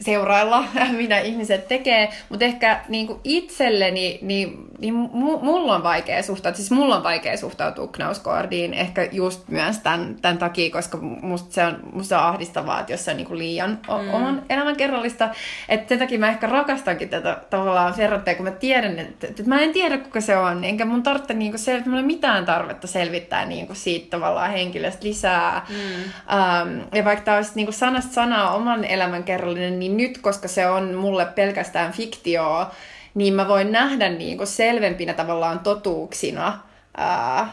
[0.00, 0.64] seurailla,
[0.96, 6.70] mitä ihmiset tekee, mutta ehkä niin kuin itselleni, niin, niin mulla on vaikea suhtautua, siis
[6.70, 11.78] mulla on vaikea suhtautua Knausgårdiin ehkä just myös tämän, tämän takia, koska musta se on,
[11.92, 14.14] musta on ahdistavaa, että jos se on niin kuin liian mm.
[14.14, 15.28] oman elämän kerrallista,
[15.68, 19.60] että sen takia mä ehkä rakastankin tätä tavallaan Ferrattea, kun mä tiedän, että, että mä
[19.60, 22.86] en tiedä kuka se on, enkä mun tarvitse niin kuin selvittää, mulla ei mitään tarvetta
[22.86, 25.76] selvittää niin kuin siitä tavallaan henkilöstä lisää, mm.
[25.76, 30.18] um, ja vaikka tämä olisi niin kuin sanasta sanaa oman elämän kerrallinen, niin niin nyt,
[30.18, 32.70] koska se on mulle pelkästään fiktioa,
[33.14, 36.58] niin mä voin nähdä niin kuin selvempinä tavallaan totuuksina
[36.96, 37.48] ää,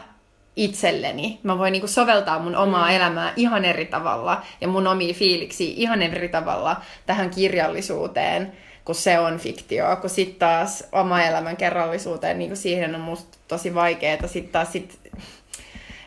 [0.56, 1.40] itselleni.
[1.42, 2.94] Mä voin niin kuin soveltaa mun omaa mm.
[2.96, 6.76] elämää ihan eri tavalla ja mun omia fiiliksiä ihan eri tavalla
[7.06, 8.52] tähän kirjallisuuteen,
[8.84, 13.38] kun se on fiktioa, kun sitten taas oma elämän kerrallisuuteen, niin kuin siihen on musta
[13.48, 14.26] tosi vaikeaa.
[14.26, 14.98] Sitten taas sit,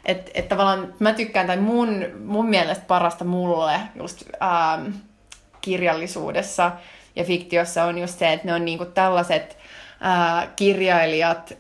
[0.06, 4.92] että et tavallaan mä tykkään, tai mun, mun mielestä parasta mulle just ähm,
[5.62, 6.72] kirjallisuudessa
[7.16, 9.58] ja fiktiossa on just se, että ne on niinku tällaiset
[10.02, 11.58] ää, kirjailijat,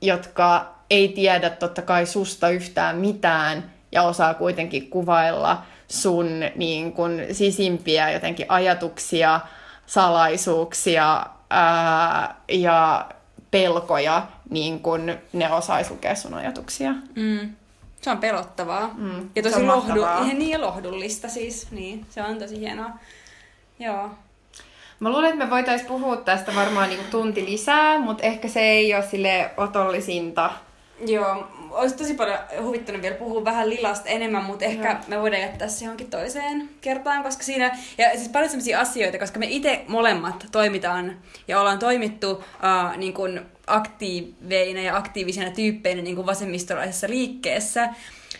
[0.00, 6.26] jotka ei tiedä totta kai susta yhtään mitään ja osaa kuitenkin kuvailla sun
[6.56, 9.40] niin kun, sisimpiä jotenkin ajatuksia,
[9.86, 13.08] salaisuuksia ää, ja
[13.50, 16.92] pelkoja, niin kun ne osaisi lukea sun ajatuksia.
[17.14, 17.50] Mm.
[18.00, 18.94] Se on pelottavaa.
[18.96, 21.70] Mm, ja tosi lohdu, ihan niin lohdullista siis.
[21.70, 22.90] Niin, se on tosi hienoa.
[23.78, 24.10] Joo.
[25.00, 28.94] Mä luulen, että me voitaisiin puhua tästä varmaan niin tunti lisää, mutta ehkä se ei
[28.94, 30.50] ole sille otollisinta.
[31.06, 34.98] Joo, olisi tosi paljon huvittunut vielä puhua vähän Lilasta enemmän, mutta ehkä Joo.
[35.08, 39.38] me voidaan jättää se johonkin toiseen kertaan, koska siinä, ja siis paljon sellaisia asioita, koska
[39.38, 41.16] me itse molemmat toimitaan
[41.48, 47.88] ja ollaan toimittu uh, niin kuin aktiiveina ja aktiivisina tyyppeinä niin kuin vasemmistolaisessa liikkeessä,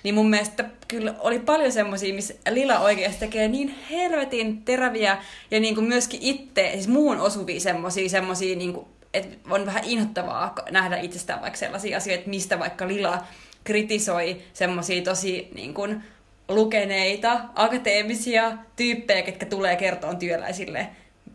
[0.02, 5.18] niin mun mielestä kyllä oli paljon semmoisia, missä Lila oikeasti tekee niin helvetin teräviä
[5.50, 9.84] ja niin kuin myöskin itse, siis muun osuvia semmoisia, semmoisia niin kuin, että on vähän
[9.84, 13.24] inhottavaa nähdä itsestään vaikka sellaisia asioita, mistä vaikka Lila
[13.64, 16.02] kritisoi semmoisia tosi niin kuin,
[16.48, 20.88] lukeneita, akateemisia tyyppejä, ketkä tulee kertoa työläisille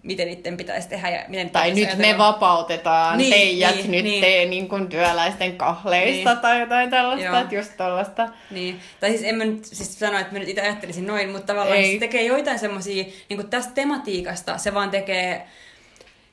[0.04, 2.08] miten niiden pitäisi tehdä ja miten Tai nyt ajatella.
[2.08, 4.22] me vapautetaan niin, teijät niin, nyt niin.
[4.22, 6.42] tee niin kuin työläisten kahleista niin.
[6.42, 7.40] tai jotain tällaista, Joo.
[7.40, 8.30] että just tollaista.
[8.52, 11.46] Niin, tai siis en mä nyt siis sano, että mä nyt itse ajattelisin noin, mutta
[11.46, 11.94] tavallaan Ei.
[11.94, 15.48] se tekee joitain semmoisia, niin kuin tästä tematiikasta se vaan tekee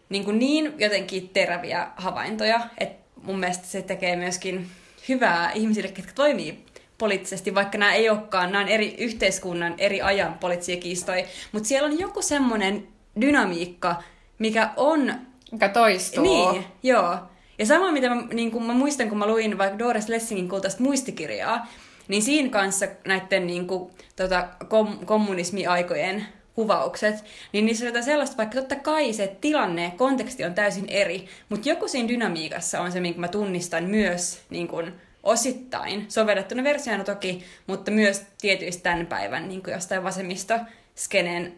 [0.08, 4.66] niin, kuin niin jotenkin teräviä havaintoja, että mun mielestä se tekee myöskin
[5.08, 6.64] hyvää ihmisille, ketkä toimii
[6.98, 11.86] poliittisesti, vaikka nämä ei olekaan, nämä on eri yhteiskunnan, eri ajan poliittisia kiistoja, mutta siellä
[11.86, 12.88] on joku semmoinen
[13.20, 14.02] dynamiikka,
[14.38, 15.14] mikä on...
[15.52, 16.52] Mikä toistuu.
[16.52, 17.18] Niin, joo.
[17.58, 20.82] Ja sama, mitä mä, niin kun mä muistan, kun mä luin vaikka Doris Lessingin kultaista
[20.82, 21.66] muistikirjaa,
[22.08, 28.54] niin siinä kanssa näiden niin kuin, tota, kom- kommunismiaikojen kuvaukset, niin niissä on sellaista, vaikka
[28.54, 33.20] totta kai se tilanne, konteksti on täysin eri, mutta joku siinä dynamiikassa on se, minkä
[33.20, 34.92] mä tunnistan myös niin kuin,
[35.22, 40.60] osittain, sovellettuna versiona toki, mutta myös tietyistä tämän päivän niin kuin jostain vasemmista
[40.96, 41.54] skeneen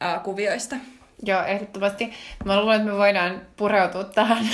[0.00, 0.76] ää, kuvioista.
[1.22, 2.12] Joo, ehdottomasti.
[2.44, 4.48] Mä luulen, että me voidaan pureutua tähän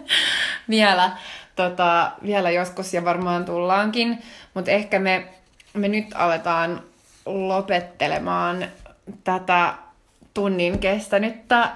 [0.70, 1.10] vielä,
[1.56, 4.18] tota, vielä joskus ja varmaan tullaankin,
[4.54, 5.26] mutta ehkä me,
[5.74, 6.82] me nyt aletaan
[7.26, 8.64] lopettelemaan
[9.24, 9.74] tätä
[10.34, 11.68] tunnin kestänyttä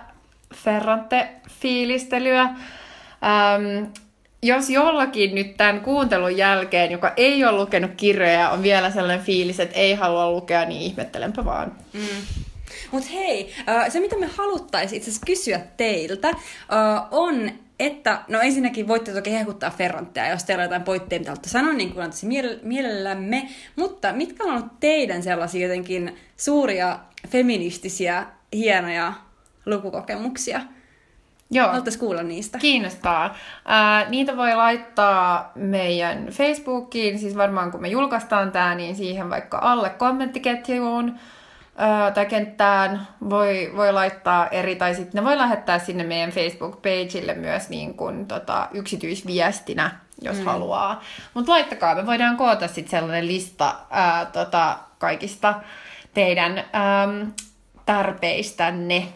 [0.55, 2.43] Ferrante-fiilistelyä.
[2.43, 3.85] Ähm,
[4.43, 9.61] jos jollakin nyt tämän kuuntelun jälkeen, joka ei ole lukenut kirjoja, on vielä sellainen fiilis,
[9.61, 11.73] että ei halua lukea, niin ihmettelenpä vaan.
[11.93, 12.45] Mm.
[12.93, 13.55] Mutta hei,
[13.89, 16.29] se mitä me haluttaisiin itse asiassa kysyä teiltä
[17.11, 17.51] on,
[17.81, 21.73] että, no ensinnäkin voitte toki hehkuttaa Ferranttia, jos teillä on jotain pointteja, mitä haluatte sanoa,
[21.73, 22.11] niin kuin
[22.63, 26.99] mielellämme, mutta mitkä on ollut teidän sellaisia jotenkin suuria
[27.29, 29.13] feministisiä, hienoja
[29.67, 30.61] lukukokemuksia?
[31.51, 31.67] Joo.
[31.69, 32.59] Haluaisi kuulla niistä.
[32.59, 33.37] Kiinnostaa.
[33.65, 39.59] Ää, niitä voi laittaa meidän Facebookiin, siis varmaan kun me julkaistaan tämä, niin siihen vaikka
[39.59, 41.19] alle kommenttiketjuun
[42.15, 47.69] tai kenttään voi, voi laittaa eri, tai sitten ne voi lähettää sinne meidän Facebook-pageille myös
[47.69, 49.91] niin kuin, tota, yksityisviestinä,
[50.23, 50.45] jos mm.
[50.45, 51.03] haluaa.
[51.35, 55.55] Mutta laittakaa, me voidaan koota sitten sellainen lista ää, tota, kaikista
[56.15, 57.33] teidän äm,
[57.87, 59.09] tarpeistänne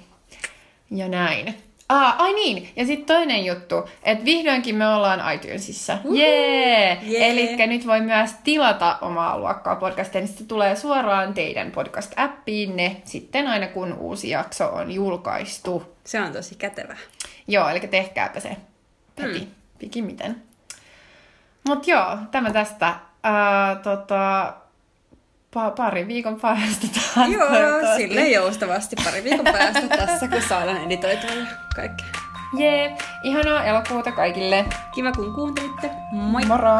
[0.90, 1.65] ja näin.
[1.88, 5.98] Ah, ai niin, ja sitten toinen juttu, että vihdoinkin me ollaan iTunesissa.
[6.10, 6.98] Jee!
[7.08, 7.30] Yeah.
[7.30, 13.46] Eli nyt voi myös tilata omaa luokkaa podcastia, niin se tulee suoraan teidän podcast-appiinne sitten
[13.46, 15.96] aina kun uusi jakso on julkaistu.
[16.04, 16.96] Se on tosi kätevä.
[17.48, 18.56] Joo, eli tehkääpä se
[19.22, 19.50] heti, hmm.
[19.78, 20.42] pikimiten.
[21.68, 22.94] Mut joo, tämä tästä.
[23.26, 24.54] Uh, tota,
[25.56, 27.28] pa- pari viikon päästä taas.
[27.30, 31.46] Joo, sille joustavasti pari viikon päästä tässä, kun saadaan editoitua ja
[31.76, 32.06] kaikkea.
[32.58, 34.64] Jee, ihanaa elokuuta kaikille.
[34.94, 35.90] Kiva kun kuuntelitte.
[36.12, 36.48] Moikka!
[36.56, 36.78] Moro!